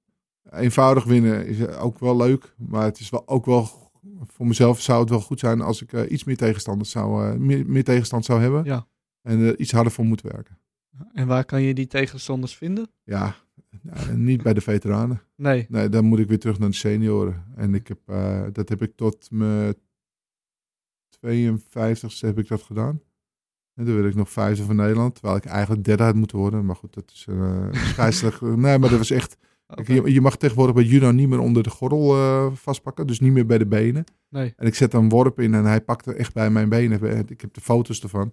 Eenvoudig 0.50 1.04
winnen 1.04 1.46
is 1.46 1.66
ook 1.66 1.98
wel 1.98 2.16
leuk. 2.16 2.54
Maar 2.56 2.84
het 2.84 3.00
is 3.00 3.10
wel 3.10 3.28
ook 3.28 3.44
wel, 3.44 3.90
voor 4.20 4.46
mezelf 4.46 4.80
zou 4.80 5.00
het 5.00 5.10
wel 5.10 5.20
goed 5.20 5.38
zijn 5.38 5.60
als 5.60 5.82
ik 5.82 5.92
eh, 5.92 6.10
iets 6.10 6.24
meer 6.24 6.36
tegenstanders 6.36 6.90
zou, 6.90 7.26
eh, 7.26 7.38
meer, 7.38 7.66
meer 7.66 7.84
tegenstand 7.84 8.24
zou 8.24 8.40
hebben. 8.40 8.64
Ja. 8.64 8.86
En 9.22 9.40
er 9.40 9.58
iets 9.58 9.72
harder 9.72 9.92
voor 9.92 10.04
moeten 10.04 10.32
werken. 10.32 10.58
En 11.12 11.26
waar 11.26 11.44
kan 11.44 11.62
je 11.62 11.74
die 11.74 11.86
tegenstanders 11.86 12.56
vinden? 12.56 12.90
Ja, 13.04 13.36
nou, 13.82 14.16
niet 14.16 14.42
bij 14.42 14.54
de 14.54 14.60
veteranen. 14.60 15.22
Nee. 15.34 15.66
Nee, 15.68 15.88
dan 15.88 16.04
moet 16.04 16.18
ik 16.18 16.28
weer 16.28 16.38
terug 16.38 16.58
naar 16.58 16.68
de 16.68 16.74
senioren. 16.74 17.44
En 17.56 17.74
ik 17.74 17.88
heb, 17.88 17.98
dat 18.54 18.68
heb 18.68 18.82
ik 18.82 18.96
tot 18.96 19.30
mijn 19.30 19.74
52ste 21.26 22.26
heb 22.26 22.38
ik 22.38 22.48
dat 22.48 22.62
gedaan. 22.62 23.00
En 23.76 23.84
toen 23.84 23.94
werd 23.94 24.06
ik 24.06 24.14
nog 24.14 24.30
vijfde 24.30 24.64
van 24.64 24.76
Nederland. 24.76 25.14
Terwijl 25.14 25.36
ik 25.36 25.44
eigenlijk 25.44 25.84
derde 25.84 26.02
had 26.02 26.14
moeten 26.14 26.38
worden. 26.38 26.64
Maar 26.64 26.76
goed, 26.76 26.94
dat 26.94 27.10
is 27.14 27.26
eh 27.28 27.66
scheidsrechter. 27.72 28.58
nee, 28.58 28.78
maar 28.78 28.90
dat 28.90 28.98
was 28.98 29.10
echt... 29.10 29.36
Je, 29.84 30.12
je 30.12 30.20
mag 30.20 30.36
tegenwoordig 30.36 30.74
bij 30.74 30.84
judo 30.84 31.10
niet 31.10 31.28
meer 31.28 31.38
onder 31.38 31.62
de 31.62 31.70
gordel 31.70 32.14
eh, 32.14 32.46
vastpakken. 32.52 33.06
Dus 33.06 33.20
niet 33.20 33.32
meer 33.32 33.46
bij 33.46 33.58
de 33.58 33.66
benen. 33.66 34.04
Nee. 34.30 34.52
En 34.56 34.66
ik 34.66 34.74
zet 34.74 34.94
een 34.94 35.08
worp 35.08 35.40
in 35.40 35.54
en 35.54 35.64
hij 35.64 35.80
pakte 35.80 36.14
echt 36.14 36.34
bij 36.34 36.50
mijn 36.50 36.68
benen. 36.68 37.24
Ik 37.28 37.40
heb 37.40 37.54
de 37.54 37.60
foto's 37.60 38.02
ervan. 38.02 38.32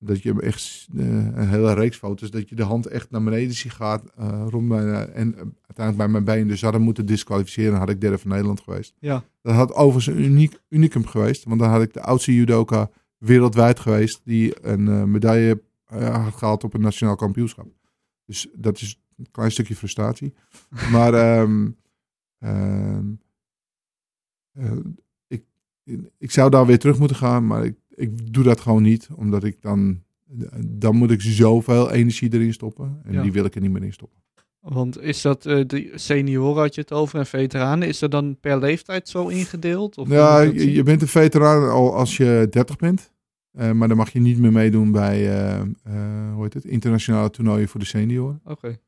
Dat 0.00 0.22
je 0.22 0.40
echt, 0.40 0.88
eh, 0.96 1.06
een 1.06 1.48
hele 1.48 1.74
reeks 1.74 1.96
foto's, 1.96 2.30
dat 2.30 2.48
je 2.48 2.54
de 2.54 2.62
hand 2.62 2.86
echt 2.86 3.10
naar 3.10 3.22
beneden 3.22 3.54
ziet 3.54 3.72
gaat. 3.72 4.02
eh, 4.16 4.46
rond 4.48 4.68
mijn, 4.68 4.88
eh, 4.88 5.00
en 5.00 5.34
eh, 5.34 5.40
uiteindelijk 5.66 5.96
bij 5.96 6.08
mijn 6.08 6.24
been. 6.24 6.48
Dus 6.48 6.62
hadden 6.62 6.82
moeten 6.82 7.06
disqualificeren, 7.06 7.78
had 7.78 7.88
ik 7.88 8.00
derde 8.00 8.18
van 8.18 8.30
Nederland 8.30 8.60
geweest. 8.60 8.94
Ja. 8.98 9.24
Dat 9.42 9.54
had 9.54 9.72
overigens 9.72 10.16
een 10.16 10.24
uniek, 10.24 10.58
unicum 10.68 11.06
geweest. 11.06 11.44
Want 11.44 11.60
dan 11.60 11.70
had 11.70 11.82
ik 11.82 11.92
de 11.92 12.02
oudste 12.02 12.34
judoka 12.34 12.90
wereldwijd 13.18 13.80
geweest. 13.80 14.20
Die 14.24 14.66
een 14.66 14.88
eh, 14.88 15.04
medaille 15.04 15.62
eh, 15.84 16.24
had 16.24 16.34
gehaald 16.34 16.64
op 16.64 16.74
een 16.74 16.80
nationaal 16.80 17.16
kampioenschap. 17.16 17.66
Dus 18.24 18.48
dat 18.54 18.80
is 18.80 19.00
een 19.16 19.30
klein 19.30 19.50
stukje 19.50 19.76
frustratie. 19.76 20.34
maar 20.92 21.14
ehm, 21.14 21.70
ehm, 22.38 23.06
eh, 24.52 24.72
ik, 25.26 25.44
ik 26.18 26.30
zou 26.30 26.50
daar 26.50 26.66
weer 26.66 26.78
terug 26.78 26.98
moeten 26.98 27.16
gaan. 27.16 27.46
Maar 27.46 27.64
ik, 27.64 27.76
ik 27.94 28.32
doe 28.32 28.44
dat 28.44 28.60
gewoon 28.60 28.82
niet. 28.82 29.08
Omdat 29.14 29.44
ik 29.44 29.62
dan... 29.62 30.02
Dan 30.66 30.96
moet 30.96 31.10
ik 31.10 31.20
zoveel 31.20 31.90
energie 31.90 32.32
erin 32.32 32.52
stoppen. 32.52 33.00
En 33.04 33.12
Ja. 33.12 33.22
die 33.22 33.32
wil 33.32 33.44
ik 33.44 33.54
er 33.54 33.60
niet 33.60 33.70
meer 33.70 33.82
in 33.84 33.92
stoppen. 33.92 34.18
Want 34.60 35.00
is 35.00 35.22
dat 35.22 35.46
eh, 35.46 35.66
de 35.66 35.92
senioren 35.94 36.62
had 36.62 36.74
je 36.74 36.80
het 36.80 36.92
over 36.92 37.18
en 37.18 37.26
veteranen? 37.26 37.88
Is 37.88 37.98
dat 37.98 38.10
dan 38.10 38.36
per 38.40 38.58
leeftijd 38.58 39.08
zo 39.08 39.26
ingedeeld? 39.26 39.98
Of 39.98 40.08
Ja, 40.08 40.40
je, 40.40 40.72
je 40.72 40.82
bent 40.82 41.02
een 41.02 41.08
veteraan 41.08 41.70
al 41.70 41.94
als 41.94 42.16
je 42.16 42.46
30 42.50 42.76
bent. 42.76 43.12
Eh, 43.52 43.70
maar 43.70 43.88
dan 43.88 43.96
mag 43.96 44.10
je 44.10 44.20
niet 44.20 44.38
meer 44.38 44.52
meedoen 44.52 44.92
bij 44.92 45.48
eh, 45.48 45.62
hoe 46.32 46.42
heet 46.42 46.54
het? 46.54 46.64
internationale 46.64 47.30
toernooien 47.30 47.68
voor 47.68 47.80
de 47.80 47.86
senioren. 47.86 48.40
Oké. 48.44 48.78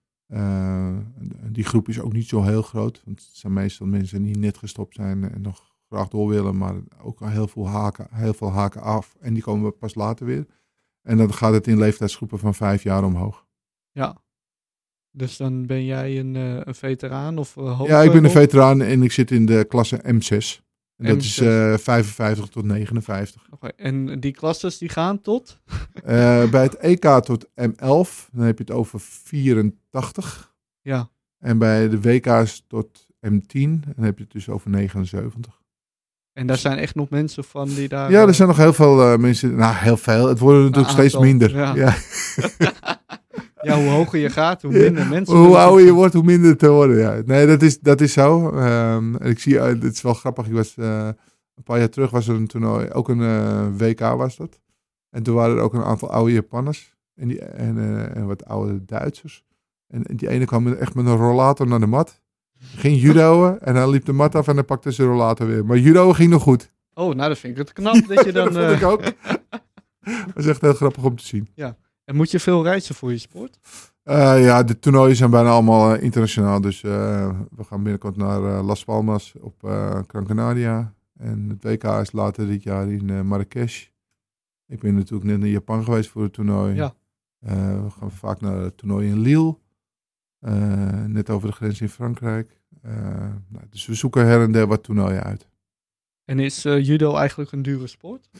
Die 1.48 1.64
groep 1.64 1.88
is 1.88 2.00
ook 2.00 2.12
niet 2.12 2.28
zo 2.28 2.42
heel 2.42 2.62
groot. 2.62 3.02
Want 3.04 3.20
het 3.20 3.37
zijn 3.37 3.52
meestal 3.52 3.87
mensen 3.87 4.22
die 4.22 4.38
net 4.38 4.59
gestopt 4.59 4.94
zijn 4.94 5.33
en 5.33 5.40
nog 5.42 5.74
graag 5.88 6.09
door 6.09 6.28
willen. 6.28 6.56
Maar 6.56 6.74
ook 7.02 7.20
al 7.20 7.28
heel 7.28 7.48
veel 7.48 7.68
haken, 7.68 8.06
heel 8.11 8.35
veel 8.35 8.50
haken 8.50 8.83
af. 8.83 9.16
En 9.20 9.35
die 9.35 9.42
komen 9.42 9.76
pas 9.78 9.94
later 9.94 10.26
weer. 10.26 10.46
En 11.02 11.16
dan 11.16 11.33
gaat 11.33 11.52
het 11.52 11.66
in 11.66 11.78
leeftijdsgroepen 11.78 12.38
van 12.38 12.54
vijf 12.54 12.83
jaar 12.83 13.04
omhoog. 13.04 13.46
Ja. 13.92 14.16
Dus 15.12 15.36
dan 15.36 15.66
ben 15.66 15.84
jij 15.84 16.18
een, 16.18 16.36
eh, 16.36 16.60
een 16.64 16.74
veteraan 16.74 17.38
of 17.38 17.56
uh, 17.56 17.80
Ja, 17.84 18.02
ik 18.02 18.12
ben 18.12 18.24
een 18.24 18.30
veteraan 18.30 18.82
en 18.82 19.02
ik 19.02 19.12
zit 19.12 19.30
in 19.30 19.46
de 19.46 19.64
klasse 19.68 20.00
M6. 20.04 20.68
En 20.96 21.06
dat 21.06 21.16
is 21.16 21.40
M6. 21.40 21.44
eh 21.46 21.76
55 21.76 22.48
tot 22.48 22.64
59. 22.64 23.46
Oké, 23.50 23.66
En 23.76 24.20
die 24.20 24.32
klasses 24.32 24.78
die 24.78 24.88
gaan 24.88 25.20
tot? 25.20 25.60
Eh, 26.04 26.50
bij 26.50 26.62
het 26.62 26.76
EK 26.76 27.04
tot 27.04 27.46
M11, 27.46 28.28
dan 28.32 28.44
heb 28.44 28.58
je 28.58 28.64
het 28.64 28.70
over 28.70 29.00
84. 29.00 30.54
Ja. 30.80 31.10
En 31.38 31.58
bij 31.58 31.88
de 31.88 32.00
WK's 32.00 32.64
tot 32.66 33.06
M10, 33.26 33.80
dan 33.94 34.04
heb 34.04 34.16
je 34.18 34.22
het 34.22 34.32
dus 34.32 34.48
over 34.48 34.70
79. 34.70 35.58
En 36.32 36.46
daar 36.46 36.56
zijn 36.58 36.78
echt 36.78 36.94
nog 36.94 37.10
mensen 37.10 37.44
van 37.44 37.68
die 37.68 37.88
daar... 37.88 38.10
Ja, 38.10 38.22
eh, 38.22 38.28
er 38.28 38.34
zijn 38.34 38.48
nog 38.48 38.56
heel 38.56 38.72
veel 38.72 39.12
eh, 39.12 39.18
mensen. 39.18 39.54
Nou, 39.54 39.74
heel 39.74 39.96
veel. 39.96 40.28
Het 40.28 40.38
worden 40.38 40.62
natuurlijk 40.64 40.92
steeds 40.92 41.18
minder. 41.18 41.56
ja. 41.56 41.74
Ja. 41.74 41.94
Ja, 43.70 43.83
hoe 43.83 43.90
hoger 43.90 44.18
je 44.18 44.30
gaat, 44.30 44.62
hoe 44.62 44.72
minder 44.72 45.06
mensen... 45.06 45.37
Hoe 45.37 45.46
er 45.46 45.56
ouder 45.56 45.87
je 45.87 45.92
wordt, 45.92 46.14
hoe 46.14 46.22
minder 46.22 46.56
te 46.56 46.70
worden. 46.70 46.98
Ja. 46.98 47.22
Nee, 47.24 47.46
dat 47.46 47.62
is, 47.62 47.80
dat 47.80 48.00
is 48.00 48.12
zo. 48.12 48.50
Ehm, 48.50 49.14
en 49.16 49.30
ik 49.30 49.38
zie, 49.38 49.59
eh, 49.59 49.66
het 49.66 49.94
is 49.94 50.02
wel 50.02 50.14
grappig. 50.14 50.46
Ik 50.46 50.52
was, 50.52 50.76
eh, 50.76 51.09
een 51.54 51.62
paar 51.62 51.78
jaar 51.78 51.88
terug 51.88 52.11
was 52.11 52.28
er 52.28 52.35
een 52.35 52.46
toernooi, 52.46 52.90
ook 52.90 53.09
een 53.09 53.20
eh, 53.20 53.66
WK 53.76 54.00
was 54.00 54.37
dat. 54.37 54.61
En 55.11 55.22
toen 55.22 55.35
waren 55.35 55.56
er 55.56 55.62
ook 55.62 55.74
een 55.74 55.83
aantal 55.83 56.11
oude 56.11 56.33
Japanners 56.33 56.96
en, 57.14 57.28
die, 57.28 57.40
en, 57.40 57.78
en 58.14 58.26
wat 58.26 58.44
oude 58.44 58.85
Duitsers. 58.85 59.44
En, 59.87 60.04
en 60.04 60.16
die 60.16 60.28
ene 60.28 60.44
kwam 60.44 60.72
echt 60.72 60.94
met 60.94 61.06
een 61.06 61.16
rollator 61.16 61.66
naar 61.66 61.80
de 61.80 61.87
mat. 61.87 62.20
Ging 62.59 63.00
judoën 63.00 63.59
en 63.59 63.74
hij 63.74 63.90
liep 63.90 64.04
de 64.04 64.12
mat 64.12 64.35
af 64.35 64.48
en 64.48 64.54
hij 64.54 64.64
pakte 64.64 64.90
zijn 64.90 65.09
rollator 65.09 65.46
weer. 65.46 65.64
Maar 65.64 65.78
judo 65.78 66.12
ging 66.12 66.30
nog 66.30 66.42
goed. 66.42 66.72
Oh, 66.94 67.14
nou, 67.14 67.28
dat 67.28 67.38
vind 67.38 67.52
ik 67.52 67.59
het 67.59 67.72
knap 67.72 68.06
dat 68.09 68.24
je 68.24 68.33
dan... 68.38 68.52
dat 68.52 68.64
vond 68.64 68.80
ik 68.80 68.87
ook. 68.87 69.02
dat 70.26 70.37
is 70.37 70.46
echt 70.46 70.61
heel 70.61 70.74
grappig 70.74 71.04
om 71.04 71.16
te 71.16 71.26
zien. 71.26 71.48
En 72.10 72.16
moet 72.16 72.30
je 72.30 72.40
veel 72.40 72.62
reizen 72.62 72.94
voor 72.94 73.10
je 73.10 73.18
sport? 73.18 73.58
Eh, 74.02 74.44
ja, 74.44 74.62
de 74.62 74.78
toernooien 74.78 75.16
zijn 75.16 75.30
bijna 75.30 75.48
allemaal 75.48 75.94
eh, 75.94 76.02
internationaal. 76.02 76.60
Dus 76.60 76.82
eh, 76.82 77.40
we 77.56 77.64
gaan 77.64 77.82
binnenkort 77.82 78.16
naar 78.16 78.40
Las 78.40 78.84
Palmas 78.84 79.34
op 79.40 79.54
Gran 80.06 80.26
Canaria. 80.26 80.94
En 81.16 81.48
het 81.48 81.64
WK 81.64 81.84
is 81.84 82.12
later 82.12 82.46
dit 82.46 82.62
jaar 82.62 82.90
in 82.90 83.26
Marrakesh. 83.26 83.86
Ik 84.66 84.80
ben 84.80 84.94
natuurlijk 84.94 85.30
net 85.30 85.38
naar 85.38 85.48
Japan 85.48 85.84
geweest 85.84 86.10
voor 86.10 86.22
het 86.22 86.32
toernooi. 86.32 86.74
Ja. 86.74 86.94
We 87.38 87.90
gaan 87.98 88.10
vaak 88.10 88.40
naar 88.40 88.56
het 88.56 88.76
toernooi 88.76 89.08
in 89.08 89.18
Lille. 89.18 89.56
Net 91.06 91.30
over 91.30 91.48
de 91.48 91.54
grens 91.54 91.80
in 91.80 91.88
Frankrijk. 91.88 92.60
Nou, 93.48 93.64
dus 93.70 93.86
we 93.86 93.94
zoeken 93.94 94.26
her 94.26 94.42
en 94.42 94.52
der 94.52 94.66
wat 94.66 94.82
toernooien 94.82 95.22
uit. 95.22 95.48
En 96.24 96.38
is 96.38 96.62
judo 96.62 97.16
eigenlijk 97.16 97.52
een 97.52 97.62
dure 97.62 97.86
sport? 97.86 98.30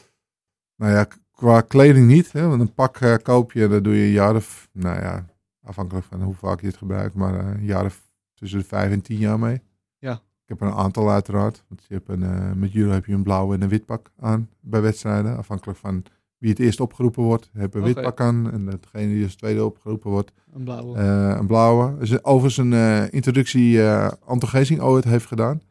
Nou 0.75 0.91
ja, 0.91 1.07
qua 1.41 1.61
kleding 1.61 2.07
niet. 2.07 2.31
Hè, 2.31 2.47
want 2.47 2.61
een 2.61 2.73
pak 2.73 2.97
eh, 2.97 3.15
koop 3.23 3.51
je, 3.51 3.67
daar 3.67 3.81
doe 3.81 3.95
je 3.95 4.03
een 4.03 4.11
jaar 4.11 4.35
of, 4.35 4.69
nou 4.71 5.01
ja, 5.01 5.25
afhankelijk 5.63 6.05
van 6.05 6.21
hoe 6.21 6.33
vaak 6.33 6.61
je 6.61 6.67
het 6.67 6.77
gebruikt, 6.77 7.15
maar 7.15 7.39
eh, 7.39 7.45
een 7.59 7.65
jaar 7.65 7.85
of 7.85 8.01
tussen 8.33 8.59
de 8.59 8.65
vijf 8.65 8.91
en 8.91 9.01
tien 9.01 9.17
jaar 9.17 9.39
mee. 9.39 9.61
Ja. 9.97 10.13
Ik 10.13 10.47
heb 10.59 10.61
er 10.61 10.67
een 10.67 10.83
aantal 10.83 11.11
uiteraard. 11.11 11.63
Want 11.67 11.85
je 11.87 11.93
hebt 11.93 12.09
een, 12.09 12.23
eh, 12.23 12.51
met 12.55 12.71
judo 12.71 12.91
heb 12.91 13.05
je 13.05 13.13
een 13.13 13.23
blauw 13.23 13.53
en 13.53 13.61
een 13.61 13.69
wit 13.69 13.85
pak 13.85 14.11
aan 14.19 14.49
bij 14.59 14.81
wedstrijden. 14.81 15.37
Afhankelijk 15.37 15.79
van 15.79 16.03
wie 16.37 16.49
het 16.49 16.59
eerst 16.59 16.79
opgeroepen 16.79 17.23
wordt, 17.23 17.49
heb 17.53 17.73
een 17.73 17.83
wit 17.83 18.01
pak 18.01 18.21
aan. 18.21 18.51
En 18.51 18.65
degene 18.65 19.13
die 19.13 19.23
als 19.23 19.35
tweede 19.35 19.65
opgeroepen 19.65 20.09
wordt, 20.11 20.31
Een 20.53 20.63
blauwe. 20.63 20.99
een 20.99 21.47
blauwe. 21.47 21.95
Is 21.99 22.23
overigens 22.23 22.57
een 22.57 23.11
introductie 23.11 23.83
eh 23.83 24.11
Anton 24.25 24.49
Geesing 24.49 24.79
ooit 24.79 25.03
heeft 25.03 25.25
gedaan. 25.25 25.61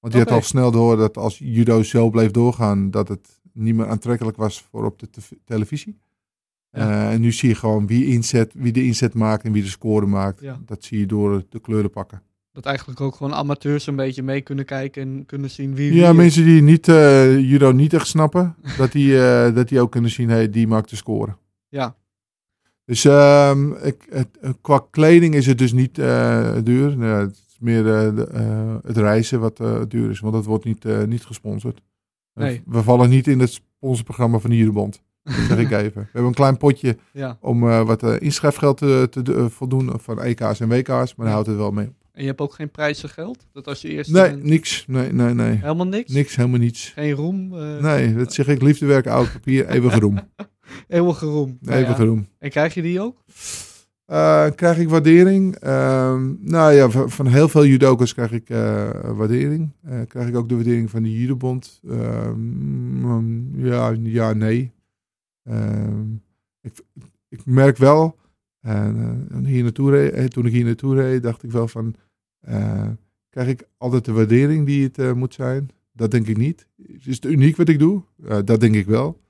Want 0.00 0.12
die 0.12 0.22
Oké. 0.22 0.30
had 0.32 0.42
al 0.42 0.48
snel 0.48 0.70
door 0.70 0.96
dat 0.96 1.16
als 1.16 1.38
judo 1.38 1.82
zo 1.82 2.10
bleef 2.10 2.30
doorgaan, 2.30 2.90
dat 2.90 3.08
het 3.08 3.39
niet 3.52 3.74
meer 3.74 3.86
aantrekkelijk 3.86 4.36
was 4.36 4.62
voor 4.62 4.84
op 4.84 4.98
de 4.98 5.08
televisie. 5.44 5.98
Ja. 6.72 6.90
Eh, 6.90 7.12
en 7.12 7.20
nu 7.20 7.32
zie 7.32 7.48
je 7.48 7.54
gewoon 7.54 7.86
wie, 7.86 8.06
inzet, 8.06 8.52
wie 8.54 8.72
de 8.72 8.84
inzet 8.84 9.14
maakt 9.14 9.44
en 9.44 9.52
wie 9.52 9.62
de 9.62 9.68
score 9.68 10.06
maakt. 10.06 10.40
Ja. 10.40 10.60
Dat 10.66 10.84
zie 10.84 10.98
je 10.98 11.06
door 11.06 11.44
de 11.48 11.60
kleuren 11.60 11.90
pakken. 11.90 12.22
Dat 12.52 12.64
eigenlijk 12.64 13.00
ook 13.00 13.14
gewoon 13.14 13.34
amateurs 13.34 13.86
een 13.86 13.96
beetje 13.96 14.22
mee 14.22 14.40
kunnen 14.40 14.64
kijken 14.64 15.02
en 15.02 15.26
kunnen 15.26 15.50
zien 15.50 15.74
wie... 15.74 15.94
Ja, 15.94 16.12
mensen 16.12 16.44
die 16.44 16.62
niet, 16.62 16.88
eh, 16.88 17.38
judo 17.38 17.72
niet 17.72 17.92
echt 17.92 18.06
snappen, 18.06 18.56
dat 18.78 18.92
die, 18.92 19.26
eh, 19.26 19.54
dat 19.54 19.68
die 19.68 19.80
ook 19.80 19.90
kunnen 19.90 20.10
zien, 20.10 20.28
hey, 20.28 20.50
die 20.50 20.66
maakt 20.66 20.90
de 20.90 20.96
score. 20.96 21.36
Ja. 21.68 21.96
Dus 22.84 23.04
ehm, 23.04 23.72
ik, 23.72 24.06
het, 24.10 24.28
qua 24.60 24.86
kleding 24.90 25.34
is 25.34 25.46
het 25.46 25.58
dus 25.58 25.72
niet 25.72 25.94
duur. 26.64 26.96
Nou, 26.96 27.26
het 27.26 27.44
is 27.48 27.56
meer 27.58 27.82
de, 27.82 28.80
het 28.84 28.96
reizen 28.96 29.40
wat 29.40 29.60
duur 29.88 30.10
is, 30.10 30.20
want 30.20 30.34
dat 30.34 30.44
wordt 30.44 30.64
niet, 30.64 30.84
niet 31.06 31.24
gesponsord. 31.24 31.80
Nee. 32.34 32.62
We 32.66 32.82
vallen 32.82 33.08
niet 33.10 33.26
in 33.26 33.40
het 33.40 33.52
sponsorprogramma 33.78 34.38
van 34.38 34.50
de 34.50 34.56
Jurebond. 34.56 35.02
Dat 35.22 35.34
zeg 35.48 35.58
ik 35.58 35.70
even. 35.70 36.00
We 36.02 36.08
hebben 36.12 36.24
een 36.24 36.34
klein 36.34 36.56
potje 36.56 36.96
Ja. 37.12 37.38
om 37.40 37.68
eh, 37.68 37.82
wat 37.86 38.02
eh, 38.02 38.14
inschrijfgeld 38.20 38.76
te, 38.76 39.06
te 39.10 39.34
eh, 39.34 39.46
voldoen 39.46 39.90
van 40.00 40.20
EK's 40.22 40.60
en 40.60 40.68
WK's, 40.68 40.88
maar 40.88 41.14
daar 41.16 41.26
Ja. 41.26 41.32
houdt 41.32 41.46
het 41.46 41.56
wel 41.56 41.70
mee 41.70 41.86
op. 41.86 41.94
En 42.12 42.22
je 42.22 42.26
hebt 42.28 42.40
ook 42.40 42.54
geen 42.54 42.70
prijzengeld? 42.70 43.46
Dat 43.52 43.66
als 43.66 43.80
je 43.80 43.88
eerst... 43.88 44.10
Nee, 44.12 44.32
niks. 44.36 44.84
Nee, 44.86 45.12
nee, 45.12 45.34
nee. 45.34 45.50
Helemaal 45.56 45.86
niks? 45.86 46.12
Niks, 46.12 46.36
helemaal 46.36 46.58
niets. 46.58 46.88
Geen 46.94 47.12
roem? 47.12 47.48
Nee, 47.82 48.14
dat 48.14 48.32
zeg 48.32 48.48
ik. 48.48 48.62
Liefde 48.62 48.86
werken, 48.86 49.12
oud 49.12 49.32
papier, 49.32 49.66
eeuwige 49.68 49.98
roem. 50.00 50.18
Eeuwige 50.88 51.26
roem. 51.26 51.58
Nou 51.60 51.76
ja. 51.78 51.82
Eeuwige 51.82 52.04
roem. 52.04 52.28
En 52.38 52.50
krijg 52.50 52.74
je 52.74 52.82
die 52.82 53.00
ook? 53.00 53.22
Eh, 54.10 54.46
krijg 54.54 54.78
ik 54.78 54.88
waardering? 54.88 55.56
Ehm, 55.56 56.34
nou 56.40 56.72
ja, 56.72 56.90
van, 56.90 57.26
heel 57.26 57.48
veel 57.48 57.66
judokas 57.66 58.14
krijg 58.14 58.32
ik 58.32 58.50
eh, 58.50 58.90
waardering. 59.16 59.70
Eh, 59.82 60.00
krijg 60.08 60.28
ik 60.28 60.36
ook 60.36 60.48
de 60.48 60.54
waardering 60.54 60.90
van 60.90 61.02
de 61.02 61.18
judobond? 61.18 61.80
Ehm, 61.88 63.64
ja, 63.66 63.96
ja, 64.02 64.32
nee. 64.32 64.72
Ehm, 65.42 66.14
ik, 66.60 66.72
ik 67.28 67.46
merk 67.46 67.76
wel, 67.76 68.16
hier 69.44 69.62
naartoe 69.62 70.28
toen 70.28 70.46
ik 70.46 70.52
hier 70.52 70.64
naartoe 70.64 70.94
reed, 70.94 71.22
dacht 71.22 71.42
ik 71.42 71.50
wel 71.50 71.68
van, 71.68 71.94
krijg 73.28 73.48
ik 73.48 73.68
altijd 73.76 74.04
de 74.04 74.12
waardering 74.12 74.66
die 74.66 74.90
het 74.92 75.14
moet 75.14 75.34
zijn? 75.34 75.68
Dat 75.92 76.10
denk 76.10 76.26
ik 76.26 76.36
niet. 76.36 76.66
Is 77.04 77.14
het 77.14 77.24
uniek 77.24 77.56
wat 77.56 77.68
ik 77.68 77.78
doe? 77.78 78.02
dat 78.44 78.60
denk 78.60 78.74
ik 78.74 78.86
wel. 78.86 79.20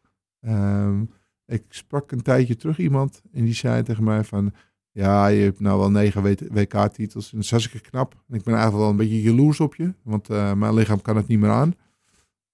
ik 1.46 1.62
sprak 1.68 2.12
een 2.12 2.22
tijdje 2.22 2.56
terug 2.56 2.78
iemand 2.78 3.22
en 3.32 3.44
die 3.44 3.54
zei 3.54 3.82
tegen 3.82 4.04
mij 4.04 4.24
van, 4.24 4.52
ja, 4.92 5.26
je 5.26 5.42
hebt 5.42 5.60
nou 5.60 5.78
wel 5.78 5.90
negen 5.90 6.22
WK-titels. 6.52 7.30
En 7.30 7.36
dat 7.36 7.44
is 7.44 7.50
hartstikke 7.50 7.90
knap. 7.90 8.12
En 8.28 8.34
ik 8.34 8.42
ben 8.42 8.54
eigenlijk 8.54 8.82
wel 8.82 8.90
een 8.90 8.96
beetje 8.96 9.22
jaloers 9.22 9.60
op 9.60 9.74
je. 9.74 9.94
Want 10.02 10.30
uh, 10.30 10.52
mijn 10.52 10.74
lichaam 10.74 11.02
kan 11.02 11.16
het 11.16 11.26
niet 11.26 11.38
meer 11.38 11.50
aan. 11.50 11.74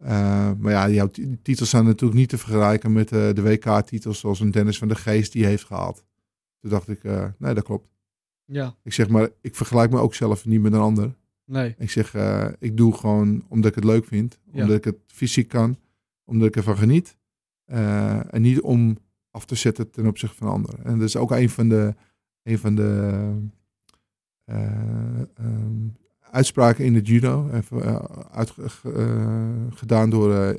Uh, 0.02 0.08
maar 0.58 0.72
ja, 0.72 0.88
jouw 0.88 1.10
titels 1.42 1.70
zijn 1.70 1.84
natuurlijk 1.84 2.18
niet 2.18 2.28
te 2.28 2.38
vergelijken 2.38 2.92
met 2.92 3.12
uh, 3.12 3.32
de 3.32 3.42
WK-titels 3.42 4.18
zoals 4.18 4.40
een 4.40 4.50
Dennis 4.50 4.78
van 4.78 4.88
de 4.88 4.94
Geest 4.94 5.32
die 5.32 5.44
heeft 5.44 5.64
gehaald. 5.64 6.04
Toen 6.60 6.70
dacht 6.70 6.88
ik, 6.88 7.02
nee, 7.38 7.54
dat 7.54 7.64
klopt. 7.64 7.88
Ja. 8.44 8.74
Ik 8.82 8.92
zeg 8.92 9.08
maar, 9.08 9.28
ik 9.40 9.54
vergelijk 9.54 9.90
me 9.90 9.98
ook 9.98 10.14
zelf 10.14 10.44
niet 10.46 10.60
met 10.60 10.72
een 10.72 10.80
ander. 10.80 11.14
Nee. 11.44 11.74
Ik 11.78 11.90
zeg, 11.90 12.14
ik 12.58 12.76
doe 12.76 12.94
gewoon 12.94 13.44
omdat 13.48 13.70
ik 13.70 13.74
het 13.74 13.84
leuk 13.84 14.04
vind. 14.04 14.38
Omdat 14.52 14.76
ik 14.76 14.84
het 14.84 14.98
fysiek 15.06 15.48
kan. 15.48 15.76
Omdat 16.24 16.48
ik 16.48 16.56
ervan 16.56 16.76
geniet. 16.76 17.16
en 17.64 18.42
niet 18.42 18.60
om 18.60 18.98
af 19.30 19.44
te 19.44 19.54
zetten 19.54 19.90
ten 19.90 20.06
opzichte 20.06 20.36
van 20.36 20.48
anderen. 20.48 20.84
En 20.84 20.98
dat 20.98 21.08
is 21.08 21.16
ook 21.16 21.30
een 21.30 21.50
van 21.50 21.68
de 21.68 21.94
een 22.46 22.58
van 22.58 22.74
de 22.74 23.32
uh, 24.44 25.20
um, 25.40 25.96
uitspraken 26.20 26.84
in 26.84 26.94
het 26.94 27.06
judo. 27.06 27.48
Even, 27.52 28.08
uit, 28.30 28.54
uh, 28.86 29.06
gedaan 29.70 30.10
door 30.10 30.56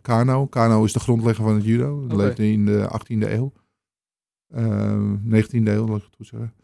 Kano. 0.00 0.46
Kano 0.46 0.84
is 0.84 0.92
de 0.92 1.00
grondlegger 1.00 1.44
van 1.44 1.54
het 1.54 1.64
judo. 1.64 2.00
Dat 2.02 2.12
okay. 2.12 2.26
leefde 2.26 2.52
in 2.52 2.64
de 2.64 3.00
18e 3.00 3.30
eeuw. 3.30 3.52
19e 4.52 5.64
eeuw, 5.64 5.86
laat 5.86 5.96
ik 5.96 6.04
het 6.04 6.16
goed 6.16 6.26
zeggen. 6.26 6.54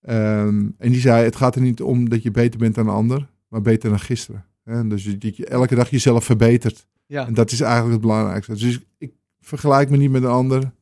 Um, 0.00 0.74
en 0.78 0.90
die 0.90 1.00
zei, 1.00 1.24
het 1.24 1.36
gaat 1.36 1.54
er 1.54 1.60
niet 1.60 1.82
om 1.82 2.08
dat 2.08 2.22
je 2.22 2.30
beter 2.30 2.58
bent 2.58 2.74
dan 2.74 2.88
een 2.88 2.94
ander, 2.94 3.28
maar 3.48 3.62
beter 3.62 3.90
dan 3.90 4.00
gisteren. 4.00 4.44
Hè? 4.64 4.86
Dus 4.86 5.18
dat 5.18 5.36
je 5.36 5.46
elke 5.46 5.74
dag 5.74 5.90
jezelf 5.90 6.24
verbetert. 6.24 6.86
Ja. 7.06 7.26
En 7.26 7.34
dat 7.34 7.50
is 7.50 7.60
eigenlijk 7.60 7.92
het 7.92 8.00
belangrijkste. 8.00 8.54
Dus 8.54 8.80
ik 8.98 9.12
vergelijk 9.40 9.90
me 9.90 9.96
niet 9.96 10.10
met 10.10 10.22
een 10.22 10.28
ander. 10.28 10.72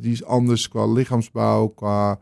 die 0.00 0.12
is 0.12 0.24
anders 0.24 0.68
qua 0.68 0.92
lichaamsbouw, 0.92 1.66
qua 1.66 2.20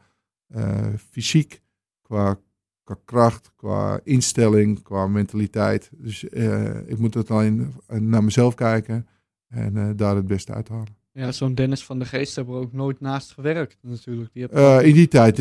fysiek, 1.10 1.62
qua, 2.02 2.38
qua, 2.84 2.96
kracht, 3.04 3.52
qua 3.56 4.00
instelling, 4.04 4.82
qua 4.82 5.06
mentaliteit. 5.06 5.90
Dus 5.96 6.24
uh, 6.30 6.76
ik 6.86 6.98
moet 6.98 7.14
het 7.14 7.30
alleen 7.30 7.72
naar 7.88 8.24
mezelf 8.24 8.54
kijken 8.54 9.06
en 9.48 9.96
daar 9.96 10.16
het 10.16 10.26
beste 10.26 10.52
uithalen. 10.52 11.02
Ja, 11.12 11.32
zo'n 11.32 11.54
Dennis 11.54 11.84
van 11.84 11.98
de 11.98 12.04
Geest 12.04 12.36
hebben 12.36 12.54
we 12.54 12.60
ook 12.60 12.72
nooit 12.72 13.00
naast 13.00 13.32
gewerkt 13.32 13.78
natuurlijk. 13.82 14.32
Die 14.32 14.48
in 14.82 14.94
die 14.94 15.08
tijd 15.08 15.40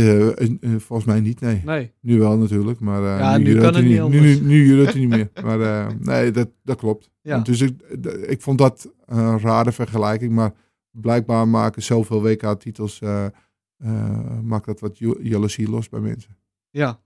volgens 0.78 1.06
mij 1.06 1.20
niet, 1.20 1.40
nee. 1.40 1.62
nee. 1.66 1.92
Nu 2.00 2.20
wel 2.20 2.38
natuurlijk, 2.38 2.80
maar 2.80 3.02
ja, 3.02 3.38
nu, 3.38 3.44
nu 3.44 3.60
kan 3.60 3.76
het 3.76 3.86
niet 3.86 4.08
Nu, 4.10 4.40
nu, 4.40 4.86
het 4.86 4.96
niet 4.96 5.10
meer. 5.18 5.30
Maar 5.44 5.88
nee, 6.00 6.32
dat, 6.32 6.50
dat 6.64 6.78
klopt. 6.78 7.10
Ja. 7.22 7.40
Dus 7.40 7.62
ik, 7.62 7.82
ik 8.28 8.42
vond 8.42 8.58
dat 8.58 8.92
een 9.06 9.40
rare 9.40 9.72
vergelijking, 9.72 10.32
maar 10.34 10.54
blijkbaar 10.92 11.48
maken 11.48 11.84
zoveel 11.84 12.22
WK-titels 12.22 13.00
uh, 13.84 14.40
maakt 14.40 14.66
dat 14.66 14.80
wat 14.80 14.98
jaloezie 15.22 15.70
los 15.70 15.90
bij 15.90 16.00
mensen. 16.00 16.38
Ja. 16.70 17.02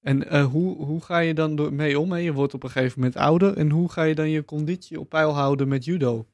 En 0.00 0.34
uh, 0.34 0.44
hoe, 0.44 0.84
hoe 0.84 1.00
ga 1.00 1.18
je 1.18 1.34
dan 1.34 1.56
door, 1.56 1.72
mee 1.72 1.98
om? 1.98 2.12
Hè? 2.12 2.18
Je 2.18 2.32
wordt 2.32 2.54
op 2.54 2.62
een 2.62 2.70
gegeven 2.70 3.00
moment 3.00 3.16
ouder. 3.16 3.56
En 3.56 3.70
hoe 3.70 3.90
ga 3.90 4.02
je 4.02 4.14
dan 4.14 4.30
je 4.30 4.44
conditie 4.44 5.00
op 5.00 5.08
peil 5.08 5.34
houden 5.34 5.68
met 5.68 5.84
judo? 5.84 6.26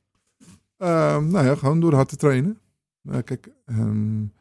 Uh, 0.79 1.19
nou 1.19 1.47
ja, 1.47 1.55
gewoon 1.55 1.81
door 1.81 1.95
hard 1.95 2.09
te 2.09 2.17
trainen. 2.17 2.59
Uh, 3.03 3.19
kijk, 3.25 3.51
um, 3.67 4.33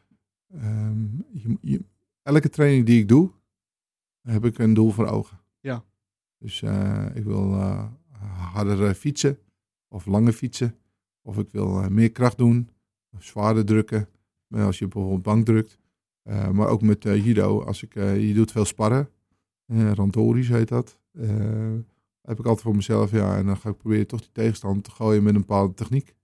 um, 0.54 1.24
je, 1.32 1.56
je, 1.60 1.84
elke 2.22 2.48
training 2.48 2.86
die 2.86 3.00
ik 3.00 3.08
doe, 3.08 3.30
heb 4.22 4.44
ik 4.44 4.58
een 4.58 4.74
doel 4.74 4.90
voor 4.90 5.06
ogen. 5.06 5.40
Ja. 5.60 5.84
Dus 6.38 6.62
ik 7.14 7.24
wil 7.24 7.54
harder 8.52 8.94
fietsen, 8.94 9.38
of 9.88 10.06
langer 10.06 10.32
fietsen, 10.32 10.76
of 11.22 11.38
ik 11.38 11.50
wil 11.50 11.90
meer 11.90 12.10
kracht 12.10 12.38
doen, 12.38 12.68
of 13.10 13.24
zwaarder 13.24 13.64
drukken, 13.64 14.08
als 14.62 14.78
je 14.78 14.88
bijvoorbeeld 14.88 15.22
bank 15.22 15.44
drukt. 15.44 15.78
Uh, 16.24 16.50
maar 16.50 16.68
ook 16.68 16.82
met 16.82 17.04
uh, 17.04 17.24
judo, 17.24 17.62
als 17.62 17.82
ik, 17.82 17.94
je 17.94 18.32
doet 18.34 18.52
veel 18.52 18.64
sparren, 18.64 19.08
rantorisch 19.66 20.48
heet 20.48 20.68
dat. 20.68 20.98
heb 22.20 22.38
ik 22.38 22.44
altijd 22.44 22.60
voor 22.60 22.76
mezelf, 22.76 23.10
ja, 23.10 23.36
en 23.36 23.46
dan 23.46 23.56
ga 23.56 23.68
ik 23.68 23.76
proberen 23.76 24.06
toch 24.06 24.20
die 24.20 24.32
tegenstander 24.32 24.82
te 24.82 24.90
gooien 24.90 25.22
met 25.22 25.34
een 25.34 25.40
bepaalde 25.40 25.74
techniek. 25.74 26.14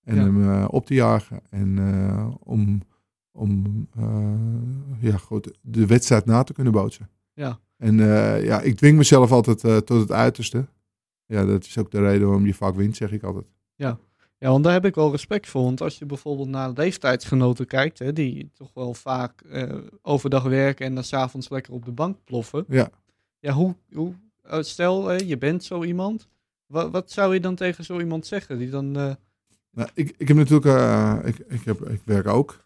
En 0.00 0.16
ja. 0.16 0.22
hem 0.22 0.64
op 0.64 0.86
te 0.86 0.94
jagen. 0.94 1.40
En 1.50 1.78
om, 2.40 2.82
om 3.30 3.86
ja, 5.00 5.16
goed, 5.16 5.58
de 5.60 5.86
wedstrijd 5.86 6.24
na 6.24 6.42
te 6.42 6.52
kunnen 6.52 6.72
bootsen. 6.72 7.10
Ja. 7.32 7.58
En 7.76 7.96
ja, 8.42 8.60
ik 8.60 8.76
dwing 8.76 8.96
mezelf 8.96 9.32
altijd 9.32 9.86
tot 9.86 10.00
het 10.00 10.12
uiterste. 10.12 10.68
Ja, 11.26 11.44
dat 11.44 11.64
is 11.64 11.78
ook 11.78 11.90
de 11.90 12.00
reden 12.00 12.26
waarom 12.26 12.46
je 12.46 12.54
vaak 12.54 12.74
wint, 12.74 12.96
zeg 12.96 13.12
ik 13.12 13.22
altijd. 13.22 13.46
Ja. 13.74 13.98
Ja, 14.40 14.50
want 14.50 14.64
daar 14.64 14.72
heb 14.72 14.84
ik 14.84 14.94
wel 14.94 15.10
respect 15.10 15.48
voor. 15.48 15.62
Want 15.62 15.80
als 15.80 15.98
je 15.98 16.06
bijvoorbeeld 16.06 16.48
naar 16.48 16.70
leeftijdsgenoten 16.74 17.66
kijkt, 17.66 17.98
hè, 17.98 18.12
die 18.12 18.50
toch 18.54 18.70
wel 18.74 18.94
vaak 18.94 19.42
uh, 19.52 19.74
overdag 20.02 20.42
werken 20.42 20.86
en 20.86 20.94
dan 20.94 21.04
s'avonds 21.04 21.48
lekker 21.48 21.72
op 21.72 21.84
de 21.84 21.92
bank 21.92 22.16
ploffen. 22.24 22.64
Ja. 22.68 22.90
Ja, 23.38 23.52
hoe, 23.52 23.74
hoe 23.92 24.14
stel, 24.60 25.06
hè, 25.06 25.14
je 25.14 25.38
bent 25.38 25.64
zo 25.64 25.84
iemand. 25.84 26.28
Wat, 26.66 26.90
wat 26.90 27.10
zou 27.10 27.34
je 27.34 27.40
dan 27.40 27.54
tegen 27.54 27.84
zo 27.84 27.98
iemand 27.98 28.26
zeggen? 28.26 28.58
Die 28.58 28.70
dan. 28.70 28.98
Uh... 28.98 29.12
Nou, 29.70 29.88
ik, 29.94 30.14
ik 30.16 30.28
heb 30.28 30.36
natuurlijk, 30.36 30.66
uh, 30.66 31.18
ik, 31.24 31.38
ik, 31.38 31.64
heb, 31.64 31.80
ik 31.88 32.00
werk 32.04 32.26
ook. 32.26 32.64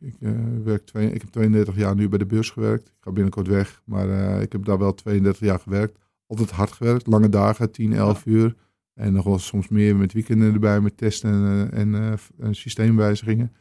ik, 0.00 0.14
ik 0.20 0.28
werk 0.64 0.86
twee, 0.86 1.12
ik 1.12 1.20
heb 1.20 1.30
32 1.30 1.76
jaar 1.76 1.94
nu 1.94 2.08
bij 2.08 2.18
de 2.18 2.26
beurs 2.26 2.50
gewerkt. 2.50 2.88
Ik 2.88 2.94
ga 3.00 3.10
binnenkort 3.10 3.46
weg, 3.46 3.82
maar 3.84 4.40
ik 4.42 4.52
heb 4.52 4.64
daar 4.64 4.78
wel 4.78 4.94
32 4.94 5.46
jaar 5.46 5.60
gewerkt. 5.60 5.98
Altijd 6.26 6.50
hard 6.50 6.72
gewerkt, 6.72 7.06
lange 7.06 7.28
dagen, 7.28 7.70
10, 7.70 7.92
11 7.92 8.24
ja. 8.24 8.30
uur. 8.30 8.54
En 8.94 9.12
nog 9.12 9.24
wel 9.24 9.38
soms 9.38 9.68
meer 9.68 9.96
met 9.96 10.12
weekenden 10.12 10.52
erbij, 10.52 10.80
met 10.80 10.96
testen 10.96 11.30
en, 11.30 11.72
en, 11.72 11.88
uh, 11.88 12.12
en 12.38 12.54
systeemwijzigingen. 12.54 13.52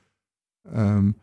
Um, 0.75 1.17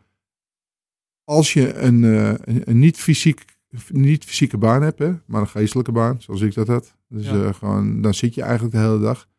als 1.23 1.53
je 1.53 1.73
een, 1.73 2.03
uh, 2.03 2.29
een, 2.29 2.69
een 2.69 2.79
niet, 2.79 2.97
fysiek, 2.97 3.45
niet 3.87 4.23
fysieke 4.25 4.57
baan 4.57 4.81
hebt, 4.81 4.99
hè, 4.99 5.13
maar 5.25 5.41
een 5.41 5.47
geestelijke 5.47 5.91
baan, 5.91 6.21
zoals 6.21 6.41
ik 6.41 6.53
dat 6.53 6.67
had. 6.67 6.97
Dus 7.07 7.25
ja. 7.25 7.35
uh, 7.35 7.53
gewoon, 7.53 8.01
dan 8.01 8.13
zit 8.13 8.35
je 8.35 8.41
eigenlijk 8.41 8.73
de 8.73 8.81
hele 8.81 8.99
dag. 8.99 9.29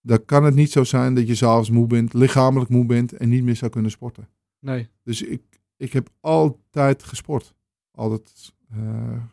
Dan 0.00 0.24
kan 0.24 0.44
het 0.44 0.54
niet 0.54 0.70
zo 0.70 0.84
zijn 0.84 1.14
dat 1.14 1.26
je 1.26 1.34
s'avonds 1.34 1.70
moe 1.70 1.86
bent, 1.86 2.14
lichamelijk 2.14 2.70
moe 2.70 2.86
bent 2.86 3.12
en 3.12 3.28
niet 3.28 3.44
meer 3.44 3.56
zou 3.56 3.70
kunnen 3.70 3.90
sporten. 3.90 4.28
Nee. 4.58 4.88
Dus 5.02 5.22
ik, 5.22 5.42
ik 5.76 5.92
heb 5.92 6.08
altijd 6.20 7.02
gesport. 7.02 7.54
Altijd 7.90 8.54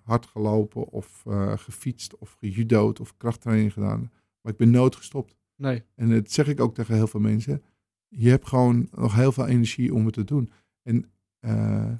hard 0.04 0.26
gelopen 0.26 0.88
of 0.88 1.24
gefietst 1.56 2.18
of 2.18 2.36
gejudood 2.40 3.00
of 3.00 3.18
krachttraining 3.18 3.74
gedaan. 3.74 4.12
Maar 4.44 4.52
ik 4.52 4.58
ben 4.58 4.72
nooit 4.72 4.96
gestopt. 4.96 5.36
Nee. 5.56 5.84
En 5.96 6.10
dat 6.10 6.32
zeg 6.32 6.48
ik 6.48 6.60
ook 6.60 6.76
tegen 6.76 6.96
heel 6.96 7.08
veel 7.08 7.20
mensen. 7.20 7.64
Je 8.08 8.30
hebt 8.30 8.48
gewoon 8.48 8.88
nog 8.92 9.16
heel 9.16 9.32
veel 9.32 9.48
energie 9.48 9.94
om 9.94 10.06
het 10.06 10.14
te 10.14 10.24
doen. 10.24 10.52
En 10.82 11.12
uh, 11.46 11.92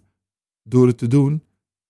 door 0.64 0.88
het 0.88 0.98
te 0.98 1.08
doen, 1.08 1.44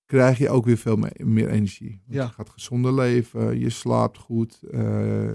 krijg 0.06 0.38
je 0.38 0.50
ook 0.50 0.66
weer 0.66 0.78
veel 0.78 0.98
meer, 1.18 1.50
energie. 1.50 2.02
Ja. 2.08 2.24
Je 2.24 2.30
gaat 2.30 2.50
gezonder 2.50 2.94
leven, 2.94 3.60
je 3.60 3.70
slaapt 3.70 4.18
goed. 4.18 4.60
Uh, 4.72 4.80
uh, 4.80 5.32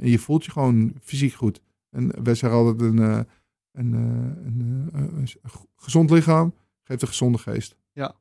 en 0.00 0.08
je 0.10 0.18
voelt 0.18 0.44
je 0.44 0.50
gewoon 0.50 0.94
fysiek 1.00 1.32
goed. 1.32 1.60
En 1.90 2.24
wij 2.24 2.34
zeggen 2.34 2.58
altijd 2.58 2.80
een, 2.80 2.98
een, 2.98 3.92
een, 3.92 4.88
een 4.92 5.28
gezond 5.76 6.10
lichaam 6.10 6.54
geeft 6.82 7.02
een 7.02 7.08
gezonde 7.08 7.38
geest. 7.38 7.76
Ja. 7.92 8.16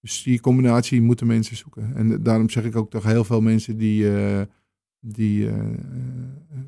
Dus 0.00 0.22
die 0.22 0.40
combinatie 0.40 1.02
moeten 1.02 1.26
mensen 1.26 1.56
zoeken. 1.56 1.94
En 1.94 2.22
daarom 2.22 2.50
zeg 2.50 2.64
ik 2.64 2.76
ook 2.76 2.90
tegen 2.90 3.10
heel 3.10 3.24
veel 3.24 3.40
mensen 3.40 3.76
die 3.76 4.06
die, 5.00 5.46
uh, 5.46 5.54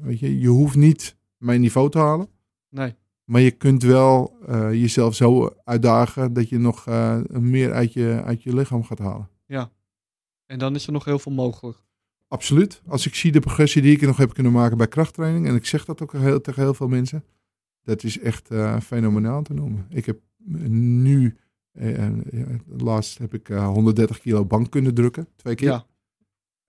weet 0.02 0.18
je, 0.18 0.40
je 0.40 0.48
hoeft 0.48 0.76
niet 0.76 1.16
mijn 1.36 1.60
niveau 1.60 1.90
te 1.90 1.98
halen. 1.98 2.28
Nee. 2.68 2.94
Maar 3.24 3.40
je 3.40 3.50
kunt 3.50 3.82
wel 3.82 4.36
uh, 4.48 4.72
jezelf 4.72 5.14
zo 5.14 5.54
uitdagen 5.64 6.32
dat 6.32 6.48
je 6.48 6.58
nog 6.58 6.86
uh, 6.88 7.20
meer 7.28 7.72
uit 7.72 7.92
je, 7.92 8.22
uit 8.24 8.42
je 8.42 8.54
lichaam 8.54 8.84
gaat 8.84 8.98
halen. 8.98 9.28
Ja. 9.46 9.70
En 10.46 10.58
dan 10.58 10.74
is 10.74 10.86
er 10.86 10.92
nog 10.92 11.04
heel 11.04 11.18
veel 11.18 11.32
mogelijk. 11.32 11.78
Absoluut. 12.28 12.82
Als 12.86 13.06
ik 13.06 13.14
zie 13.14 13.32
de 13.32 13.40
progressie 13.40 13.82
die 13.82 13.92
ik 13.92 14.00
nog 14.00 14.16
heb 14.16 14.34
kunnen 14.34 14.52
maken 14.52 14.76
bij 14.76 14.88
krachttraining, 14.88 15.46
en 15.46 15.54
ik 15.54 15.66
zeg 15.66 15.84
dat 15.84 16.02
ook 16.02 16.12
heel, 16.12 16.40
tegen 16.40 16.62
heel 16.62 16.74
veel 16.74 16.88
mensen, 16.88 17.24
dat 17.82 18.04
is 18.04 18.18
echt 18.18 18.48
fenomenaal 18.82 19.42
te 19.42 19.54
noemen. 19.54 19.86
Ik 19.88 20.06
heb 20.06 20.20
nu, 20.68 21.36
laatst 22.66 23.18
heb 23.18 23.34
ik 23.34 23.46
130 23.48 24.20
kilo 24.20 24.44
bank 24.44 24.70
kunnen 24.70 24.94
drukken, 24.94 25.28
twee 25.36 25.54
keer. 25.54 25.68
Ja. 25.68 25.86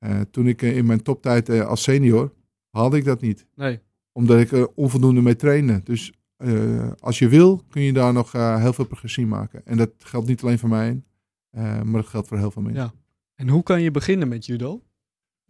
Uh, 0.04 0.20
toen 0.32 0.48
ik 0.48 0.62
uh, 0.62 0.78
in 0.78 0.86
mijn 0.86 1.02
toptijd 1.02 1.50
uh, 1.50 1.66
als 1.68 1.84
senior 1.84 2.34
haalde 2.70 2.98
ik 2.98 3.06
dat 3.06 3.22
niet. 3.22 3.46
Nee. 3.56 3.80
omdat 4.12 4.40
ik 4.40 4.52
er 4.52 4.68
onvoldoende 4.76 5.22
mee 5.22 5.36
trainde. 5.36 5.82
Dus 5.84 6.14
eh, 6.38 6.92
als 7.00 7.20
je 7.20 7.28
wil, 7.28 7.64
kun 7.70 7.82
je 7.82 7.94
daar 7.94 8.14
nog 8.14 8.34
eh, 8.34 8.58
heel 8.62 8.74
veel 8.74 8.86
progressie 8.86 9.26
maken. 9.26 9.66
En 9.66 9.78
dat 9.78 9.90
geldt 9.98 10.28
niet 10.28 10.42
alleen 10.44 10.60
voor 10.60 10.70
mij, 10.70 11.02
eh, 11.50 11.82
maar 11.82 12.02
dat 12.02 12.10
geldt 12.10 12.28
voor 12.28 12.38
heel 12.38 12.52
veel 12.52 12.62
mensen. 12.62 12.84
Ja. 12.84 12.94
En 13.36 13.48
hoe 13.50 13.64
kan 13.64 13.82
je 13.82 13.92
beginnen 13.92 14.28
met 14.28 14.46
judo? 14.46 14.82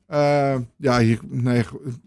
Eh, 0.05 0.59
ja, 0.77 0.97
nee, 1.29 1.57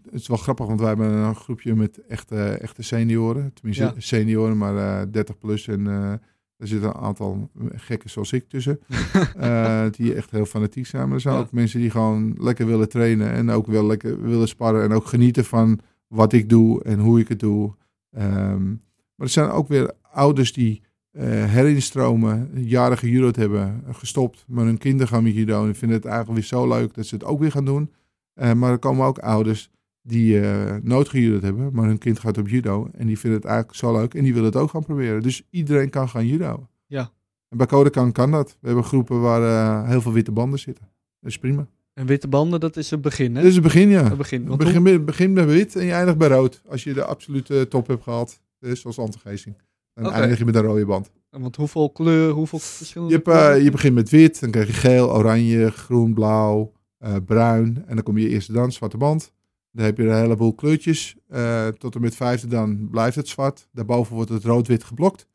het 0.03 0.11
is 0.13 0.27
wel 0.27 0.37
grappig, 0.37 0.65
want 0.65 0.79
wij 0.79 0.89
hebben 0.89 1.11
een 1.11 1.35
groepje 1.35 1.75
met 1.75 2.05
echte, 2.05 2.35
echte 2.45 2.81
senioren. 2.83 3.53
Tenminste, 3.53 3.83
Ja. 3.83 3.93
senioren, 3.97 4.57
maar 4.57 5.01
eh 5.01 5.07
30 5.11 5.37
plus. 5.37 5.67
En 5.67 5.87
eh 5.87 6.13
er 6.57 6.67
zitten 6.67 6.89
een 6.89 6.95
aantal 6.95 7.49
gekken 7.75 8.09
zoals 8.09 8.31
ik 8.33 8.49
tussen. 8.49 8.79
eh, 9.37 9.85
die 9.91 10.13
echt 10.13 10.31
heel 10.31 10.45
fanatiek 10.45 10.85
zijn. 10.85 11.05
Maar 11.05 11.15
er 11.15 11.21
zijn 11.21 11.35
Ja. 11.35 11.39
ook 11.41 11.51
mensen 11.51 11.79
die 11.79 11.89
gewoon 11.89 12.35
lekker 12.39 12.65
willen 12.65 12.89
trainen. 12.89 13.31
En 13.31 13.49
ook 13.49 13.67
wel 13.67 13.85
lekker 13.85 14.21
willen 14.21 14.47
sparren. 14.47 14.83
En 14.83 14.91
ook 14.91 15.05
genieten 15.05 15.45
van 15.45 15.79
wat 16.07 16.33
ik 16.33 16.49
doe 16.49 16.83
en 16.83 16.99
hoe 16.99 17.19
ik 17.19 17.27
het 17.27 17.39
doe. 17.39 17.73
Ehm, 18.11 18.67
maar 19.15 19.27
er 19.27 19.29
zijn 19.29 19.49
ook 19.49 19.67
weer 19.67 19.91
ouders 20.01 20.53
die 20.53 20.81
eh 21.11 21.23
herinstromen, 21.45 22.49
jaren 22.53 22.97
gejudo'd 22.97 23.35
hebben, 23.35 23.83
gestopt. 23.91 24.43
Maar 24.47 24.65
hun 24.65 24.77
kinderen 24.77 25.07
gaan 25.07 25.23
met 25.23 25.33
judo 25.33 25.65
en 25.65 25.75
vinden 25.75 25.97
het 25.97 26.05
eigenlijk 26.05 26.39
weer 26.39 26.47
zo 26.47 26.67
leuk 26.67 26.93
dat 26.93 27.05
ze 27.05 27.15
het 27.15 27.23
ook 27.23 27.39
weer 27.39 27.51
gaan 27.51 27.65
doen. 27.65 27.91
Eh, 28.33 28.53
maar 28.53 28.71
er 28.71 28.77
komen 28.79 29.05
ook 29.05 29.19
ouders 29.19 29.69
die 30.07 30.39
eh 30.41 30.75
nooit 30.83 31.09
gejudo'd 31.09 31.41
hebben, 31.41 31.69
maar 31.73 31.85
hun 31.87 31.97
kind 31.97 32.19
gaat 32.19 32.37
op 32.37 32.47
judo. 32.47 32.89
En 32.97 33.07
die 33.07 33.19
vinden 33.19 33.39
het 33.39 33.47
eigenlijk 33.49 33.77
zo 33.77 33.91
leuk 33.93 34.13
en 34.13 34.23
die 34.23 34.33
willen 34.33 34.47
het 34.49 34.57
ook 34.57 34.69
gaan 34.69 34.83
proberen. 34.83 35.21
Dus 35.21 35.43
iedereen 35.49 35.89
kan 35.89 36.09
gaan 36.09 36.27
judo. 36.27 36.67
Ja. 36.85 37.11
En 37.49 37.57
bij 37.57 37.65
Kodokan 37.67 38.11
kan 38.11 38.31
dat. 38.31 38.57
We 38.59 38.67
hebben 38.67 38.85
groepen 38.85 39.21
waar 39.21 39.41
eh, 39.83 39.89
heel 39.89 40.01
veel 40.01 40.11
witte 40.13 40.31
banden 40.31 40.59
zitten. 40.59 40.87
Dat 41.19 41.29
is 41.31 41.37
prima. 41.39 41.67
En 41.93 42.05
witte 42.05 42.27
banden, 42.27 42.59
dat 42.59 42.77
is 42.77 42.89
het 42.91 43.01
begin, 43.01 43.35
hè? 43.35 43.39
Dit 43.41 43.49
is 43.49 43.55
het 43.55 43.63
begin, 43.63 43.89
ja. 43.89 44.03
het 44.03 44.17
begin. 44.17 44.45
Want 44.47 44.59
Begin, 44.59 44.81
met- 44.81 45.05
begin 45.05 45.33
met 45.33 45.45
wit 45.45 45.75
en 45.75 45.85
je 45.85 45.91
eindigt 45.91 46.17
bij 46.17 46.27
rood. 46.27 46.61
Als 46.69 46.83
je 46.83 46.93
de 46.93 47.03
absolute 47.05 47.67
top 47.69 47.87
hebt 47.87 48.03
gehad, 48.03 48.41
dus 48.59 48.81
zoals 48.81 48.99
antigezing. 48.99 49.55
Dan 49.93 50.11
eindig 50.11 50.37
je 50.37 50.45
met 50.45 50.55
een 50.55 50.61
rode 50.61 50.85
band. 50.85 51.11
hoe- 51.29 51.41
want 51.41 51.55
hoeveel 51.55 51.89
kleur, 51.89 52.29
hoeveel 52.31 52.59
verschillende 52.59 53.13
Je, 53.13 53.21
hebt, 53.23 53.37
eh, 53.57 53.63
je 53.63 53.71
begint 53.71 53.93
met 53.95 54.09
wit, 54.09 54.39
dan 54.39 54.51
krijg 54.51 54.67
je 54.67 54.73
geel, 54.73 55.13
oranje, 55.15 55.71
groen, 55.71 56.13
blauw, 56.13 56.71
eh, 56.97 57.15
bruin. 57.25 57.83
En 57.87 57.95
dan 57.95 58.03
kom 58.03 58.17
je 58.17 58.29
eerste 58.29 58.51
dan, 58.51 58.71
zwarte 58.71 58.97
band. 58.97 59.31
Dan 59.75 59.85
heb 59.85 59.97
je 59.97 60.03
een 60.03 60.15
heleboel 60.21 60.53
kleurtjes. 60.53 61.15
Eh, 61.27 61.67
tot 61.67 61.95
en 61.95 62.01
met 62.01 62.15
vijfde 62.15 62.47
dan 62.47 62.87
blijft 62.89 63.15
het 63.15 63.27
zwart. 63.27 63.67
Daarboven 63.71 64.15
wordt 64.15 64.29
het 64.29 64.43
rood-wit 64.43 64.83
geblokt. 64.83 65.27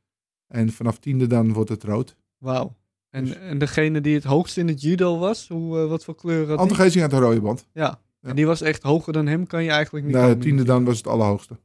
En 0.46 0.70
vanaf 0.72 0.98
tiende 0.98 1.26
dan 1.26 1.52
wordt 1.52 1.70
het 1.70 1.84
rood. 1.84 2.16
Wauw. 2.38 2.76
En, 3.10 3.24
Dus- 3.24 3.34
en 3.34 3.58
degene 3.58 4.00
die 4.00 4.14
het 4.14 4.24
hoogst 4.24 4.56
in 4.56 4.68
het 4.68 4.80
judo 4.82 5.18
was, 5.18 5.48
hoe, 5.48 5.78
eh, 5.78 5.88
wat 5.88 6.04
voor 6.04 6.14
kleur 6.14 6.38
had 6.38 6.48
die? 6.48 6.56
Antigezing 6.58 7.02
uit 7.02 7.12
een 7.12 7.18
rode 7.20 7.40
band. 7.40 7.66
Ja. 7.72 8.00
Ja. 8.20 8.28
En 8.28 8.36
die 8.36 8.46
was 8.46 8.60
echt 8.60 8.82
hoger 8.82 9.12
dan 9.12 9.26
hem, 9.26 9.46
kan 9.46 9.64
je 9.64 9.70
eigenlijk 9.70 10.04
niet 10.04 10.14
Nou, 10.14 10.26
komen. 10.26 10.40
tiende 10.42 10.62
dan 10.62 10.84
was 10.84 10.96
het 10.96 11.06
allerhoogste. 11.06 11.58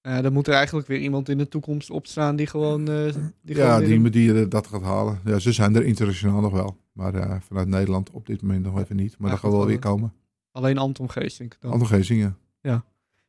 Eh, 0.00 0.20
dan 0.22 0.32
moet 0.32 0.46
er 0.46 0.54
eigenlijk 0.54 0.86
weer 0.86 0.98
iemand 0.98 1.28
in 1.28 1.38
de 1.38 1.48
toekomst 1.48 1.90
opstaan 1.90 2.36
die 2.36 2.46
gewoon... 2.46 2.84
die 2.84 2.94
ja, 3.42 3.76
gewoon 3.76 4.02
die, 4.02 4.10
die 4.10 4.48
dat 4.48 4.66
gaat 4.66 4.82
halen. 4.82 5.20
Ja, 5.24 5.38
ze 5.38 5.52
zijn 5.52 5.74
er 5.76 5.84
internationaal 5.84 6.40
nog 6.40 6.52
wel. 6.52 6.76
Maar 6.92 7.42
vanuit 7.42 7.68
Nederland 7.68 8.10
op 8.10 8.26
dit 8.26 8.42
moment 8.42 8.64
nog 8.64 8.78
even 8.78 8.96
niet. 8.96 9.18
Maar 9.18 9.26
Ja, 9.30 9.34
dat 9.34 9.44
gaat 9.44 9.52
wel 9.52 9.66
weer 9.66 9.78
komen. 9.78 10.12
Alleen 10.52 10.78
Anton 10.78 11.10
Geesink 11.10 11.56
dan. 11.60 11.72
Antigezing, 11.72 12.34
ja. 12.60 12.84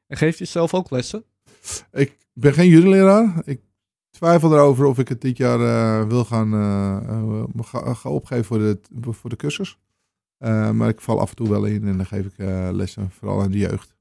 En 0.07 0.17
geef 0.17 0.37
je 0.37 0.45
zelf 0.45 0.73
ook 0.73 0.89
lessen? 0.89 1.23
Ik 1.91 2.17
ben 2.33 2.53
geen 2.53 2.69
juryleraar. 2.69 3.41
Ik 3.45 3.61
twijfel 4.09 4.53
erover 4.53 4.85
of 4.85 4.99
ik 4.99 5.07
het 5.07 5.21
dit 5.21 5.37
jaar 5.37 5.59
eh, 5.59 6.07
wil 6.07 6.25
gaan, 6.25 6.51
ga, 7.63 7.93
ga 7.93 8.09
opgeven 8.09 8.45
voor 8.45 8.57
de, 8.57 8.79
voor 8.99 9.29
de 9.29 9.35
cursus. 9.35 9.77
Maar 10.73 10.89
ik 10.89 11.01
val 11.01 11.19
af 11.19 11.29
en 11.29 11.35
toe 11.35 11.49
wel 11.49 11.65
in 11.65 11.87
en 11.87 11.97
dan 11.97 12.05
geef 12.05 12.25
ik 12.25 12.33
lessen, 12.71 13.11
vooral 13.11 13.41
aan 13.41 13.51
de 13.51 13.57
jeugd. 13.57 13.95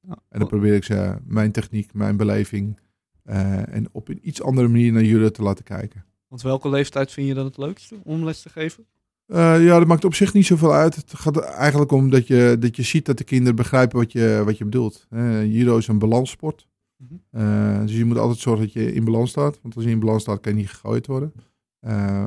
Ja. 0.00 0.18
En 0.28 0.38
dan 0.38 0.48
probeer 0.48 0.74
ik 0.74 0.84
ze 0.84 1.16
mijn 1.24 1.52
techniek, 1.52 1.94
mijn 1.94 2.16
beleving 2.16 2.78
en 3.24 3.88
op 3.92 4.08
een 4.08 4.28
iets 4.28 4.42
andere 4.42 4.68
manier 4.68 4.92
naar 4.92 5.02
jullie 5.02 5.30
te 5.30 5.42
laten 5.42 5.64
kijken. 5.64 6.04
Want 6.28 6.42
welke 6.42 6.68
leeftijd 6.68 7.12
vind 7.12 7.28
je 7.28 7.34
dan 7.34 7.44
het 7.44 7.56
leukste 7.56 7.96
om 8.02 8.24
les 8.24 8.42
te 8.42 8.48
geven? 8.48 8.86
Eh, 9.26 9.64
ja, 9.64 9.78
dat 9.78 9.86
maakt 9.86 10.04
op 10.04 10.14
zich 10.14 10.32
niet 10.32 10.46
zoveel 10.46 10.72
uit. 10.74 10.96
Het 10.96 11.14
gaat 11.14 11.38
eigenlijk 11.38 11.92
om 11.92 12.10
dat 12.10 12.26
je, 12.26 12.56
dat 12.60 12.76
je 12.76 12.82
ziet 12.82 13.06
dat 13.06 13.18
de 13.18 13.24
kinderen 13.24 13.56
begrijpen 13.56 13.98
wat 13.98 14.12
je, 14.12 14.42
wat 14.44 14.58
je 14.58 14.64
bedoelt. 14.64 15.06
Eh, 15.10 15.44
judo 15.44 15.76
is 15.76 15.86
een 15.88 15.98
balanssport. 15.98 16.68
Mhm. 16.96 17.14
Eh, 17.30 17.80
dus 17.80 17.96
je 17.96 18.04
moet 18.04 18.18
altijd 18.18 18.38
zorgen 18.38 18.64
dat 18.64 18.72
je 18.72 18.92
in 18.92 19.04
balans 19.04 19.30
staat. 19.30 19.58
Want 19.62 19.74
als 19.74 19.84
je 19.84 19.90
in 19.90 19.98
balans 20.00 20.22
staat, 20.22 20.40
kan 20.40 20.52
je 20.52 20.58
niet 20.58 20.70
gegooid 20.70 21.06
worden. 21.06 21.32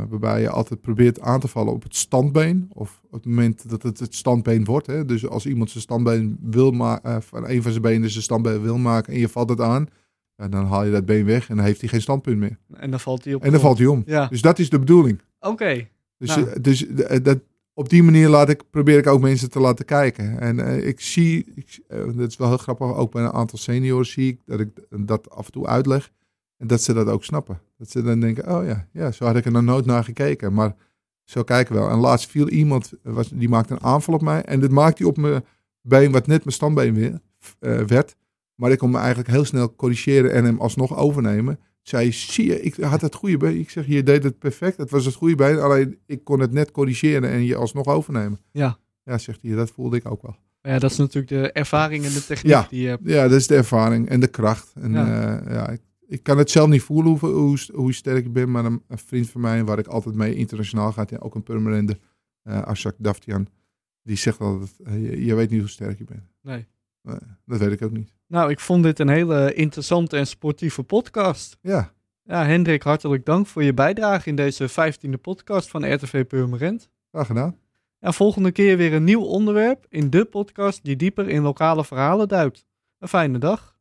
Waarbij 0.09 0.41
je 0.41 0.49
altijd 0.49 0.81
probeert 0.81 1.21
aan 1.21 1.39
te 1.39 1.47
vallen 1.47 1.73
op 1.73 1.83
het 1.83 1.95
standbeen. 1.95 2.69
Of 2.73 3.01
op 3.05 3.11
het 3.11 3.25
moment 3.25 3.69
dat 3.69 3.83
het 3.83 3.99
het 3.99 4.15
standbeen 4.15 4.65
wordt. 4.65 4.87
Hè. 4.87 5.05
Dus 5.05 5.27
als 5.27 5.45
iemand 5.45 5.69
zijn 5.69 5.83
standbeen 5.83 6.37
wil 6.41 6.71
maken, 6.71 7.23
van 7.23 7.49
een 7.49 7.61
van 7.61 7.71
zijn 7.71 7.83
benen 7.83 8.09
zijn 8.09 8.23
standbeen 8.23 8.61
wil 8.61 8.77
maken 8.77 9.13
en 9.13 9.19
je 9.19 9.29
valt 9.29 9.49
het 9.49 9.61
aan. 9.61 9.87
ja, 10.35 10.47
dan 10.47 10.65
haal 10.65 10.83
je 10.85 10.91
dat 10.91 11.05
been 11.05 11.25
weg 11.25 11.49
en 11.49 11.55
dan 11.55 11.65
heeft 11.65 11.79
hij 11.79 11.89
geen 11.89 12.01
standpunt 12.01 12.37
meer. 12.37 12.57
En 12.73 12.89
dan 12.89 12.99
valt 12.99 13.23
hij 13.23 13.33
op. 13.33 13.43
En 13.43 13.51
dan 13.51 13.59
valt 13.59 13.77
hij 13.77 13.87
om. 13.87 14.03
Ja, 14.05 14.27
Dus 14.27 14.41
dat 14.41 14.59
is 14.59 14.69
de 14.69 14.79
bedoeling. 14.79 15.21
oké. 15.39 15.87
Dus, 16.17 16.35
Nou. 16.35 16.49
eh, 16.49 16.55
dus 16.61 16.87
eh, 16.87 17.23
dat, 17.23 17.39
op 17.73 17.89
die 17.89 18.03
manier 18.03 18.29
laat 18.29 18.49
ik, 18.49 18.69
probeer 18.69 18.97
ik 18.97 19.07
ook 19.07 19.21
mensen 19.21 19.49
te 19.49 19.59
laten 19.59 19.85
kijken. 19.85 20.39
En 20.39 20.59
eh, 20.59 20.87
ik 20.87 21.01
zie, 21.01 21.45
ik, 21.55 21.79
eh, 21.87 22.05
dat 22.15 22.29
is 22.29 22.37
wel 22.37 22.47
heel 22.47 22.57
grappig, 22.57 22.95
ook 22.95 23.11
bij 23.11 23.23
een 23.23 23.31
aantal 23.33 23.57
senioren 23.57 24.05
zie 24.05 24.31
ik 24.31 24.39
dat 24.45 24.59
ik 24.59 24.69
dat 24.89 25.29
af 25.29 25.45
en 25.45 25.51
toe 25.51 25.67
uitleg. 25.67 26.11
En 26.57 26.67
dat 26.67 26.81
ze 26.81 26.93
dat 26.93 27.07
ook 27.07 27.23
snappen. 27.23 27.59
Dat 27.77 27.89
ze 27.89 28.01
dan 28.01 28.19
denken, 28.19 28.57
oh 28.57 28.65
ja, 28.65 28.87
ja 28.91 29.11
zo 29.11 29.25
had 29.25 29.35
ik 29.35 29.45
er 29.45 29.51
nog 29.51 29.63
nooit 29.63 29.85
naar 29.85 30.03
gekeken. 30.03 30.53
Maar 30.53 30.75
zo 31.23 31.43
kijken 31.43 31.73
we 31.73 31.79
wel. 31.79 31.89
En 31.89 31.97
laatst 31.97 32.29
viel 32.29 32.49
iemand, 32.49 32.91
eh, 33.03 33.13
was, 33.13 33.29
die 33.29 33.49
maakte 33.49 33.73
een 33.73 33.83
aanval 33.83 34.13
op 34.13 34.21
mij. 34.21 34.41
En 34.41 34.59
dit 34.59 34.71
maakte 34.71 35.01
hij 35.01 35.11
op 35.11 35.17
mijn 35.17 35.43
been, 35.81 36.11
wat 36.11 36.27
net 36.27 36.43
mijn 36.43 36.55
standbeen 36.55 36.93
weer, 36.93 37.19
eh, 37.59 37.79
werd. 37.79 38.15
Maar 38.55 38.71
ik 38.71 38.77
kon 38.77 38.91
me 38.91 38.97
eigenlijk 38.97 39.29
heel 39.29 39.45
snel 39.45 39.75
corrigeren 39.75 40.33
en 40.33 40.45
hem 40.45 40.59
alsnog 40.59 40.97
overnemen. 40.97 41.59
Zei, 41.87 42.11
zie 42.11 42.45
je, 42.45 42.61
ik 42.61 42.75
had 42.75 43.01
het 43.01 43.15
goede 43.15 43.37
been. 43.37 43.59
Ik 43.59 43.69
zeg, 43.69 43.87
je 43.87 44.03
deed 44.03 44.23
het 44.23 44.39
perfect. 44.39 44.77
Het 44.77 44.89
was 44.89 45.05
het 45.05 45.15
goede 45.15 45.35
been. 45.35 45.59
Alleen 45.59 45.97
ik 46.05 46.23
kon 46.23 46.39
het 46.39 46.51
net 46.51 46.71
corrigeren 46.71 47.29
en 47.29 47.45
je 47.45 47.55
alsnog 47.55 47.85
overnemen. 47.85 48.39
Ja. 48.51 48.77
Ja, 49.03 49.17
zegt 49.17 49.39
hij, 49.41 49.51
dat 49.55 49.71
voelde 49.71 49.95
ik 49.97 50.11
ook 50.11 50.21
wel. 50.21 50.35
Ja, 50.61 50.79
dat 50.79 50.91
is 50.91 50.97
natuurlijk 50.97 51.27
de 51.27 51.51
ervaring 51.51 52.05
en 52.05 52.13
de 52.13 52.25
techniek 52.25 52.51
Ja. 52.51 52.67
die 52.69 52.81
je 52.81 52.87
hebt. 52.87 53.01
Ja, 53.05 53.27
dat 53.27 53.39
is 53.39 53.47
de 53.47 53.55
ervaring 53.55 54.09
en 54.09 54.19
de 54.19 54.27
kracht. 54.27 54.73
En 54.75 54.91
Ja. 54.91 55.07
ja, 55.07 55.43
ja 55.53 55.69
ik, 55.69 55.81
ik 56.07 56.23
kan 56.23 56.37
het 56.37 56.51
zelf 56.51 56.69
niet 56.69 56.81
voelen 56.81 57.17
hoe, 57.17 57.29
hoe, 57.29 57.57
hoe 57.73 57.93
sterk 57.93 58.25
ik 58.25 58.33
ben. 58.33 58.51
Maar 58.51 58.65
een, 58.65 58.81
een 58.87 58.97
vriend 58.97 59.29
van 59.29 59.41
mij, 59.41 59.63
waar 59.65 59.79
ik 59.79 59.87
altijd 59.87 60.15
mee 60.15 60.35
internationaal 60.35 60.91
ga, 60.91 61.05
ja, 61.09 61.17
ook 61.17 61.35
een 61.35 61.43
permanente, 61.43 61.99
eh 62.43 62.61
Ashak 62.61 62.95
Daftian, 62.97 63.47
die 64.03 64.15
zegt 64.15 64.39
altijd, 64.39 64.71
eh, 64.83 65.01
je, 65.03 65.25
je 65.25 65.35
weet 65.35 65.49
niet 65.49 65.59
hoe 65.59 65.69
sterk 65.69 65.97
je 65.97 66.03
bent. 66.03 66.23
Nee. 66.41 66.65
Nee, 67.01 67.17
dat 67.45 67.59
weet 67.59 67.71
ik 67.71 67.81
ook 67.81 67.91
niet. 67.91 68.13
Nou, 68.27 68.49
ik 68.51 68.59
vond 68.59 68.83
dit 68.83 68.99
een 68.99 69.09
hele 69.09 69.53
interessante 69.53 70.17
en 70.17 70.27
sportieve 70.27 70.83
podcast. 70.83 71.57
Ja, 71.61 71.93
Ja, 72.23 72.45
Hendrik, 72.45 72.83
hartelijk 72.83 73.25
dank 73.25 73.47
voor 73.47 73.63
je 73.63 73.73
bijdrage 73.73 74.29
in 74.29 74.35
deze 74.35 74.67
vijftiende 74.67 75.17
podcast 75.17 75.69
van 75.69 75.93
RTV 75.93 76.25
Purmerend. 76.25 76.89
graag 77.11 77.27
gedaan. 77.27 77.57
Ja, 77.99 78.11
volgende 78.11 78.51
keer 78.51 78.77
weer 78.77 78.93
een 78.93 79.03
nieuw 79.03 79.23
onderwerp 79.23 79.85
in 79.89 80.09
de 80.09 80.25
podcast 80.25 80.83
die 80.83 80.95
dieper 80.95 81.29
in 81.29 81.41
lokale 81.41 81.85
verhalen 81.85 82.27
duikt. 82.27 82.65
Een 82.99 83.07
fijne 83.07 83.37
dag. 83.37 83.76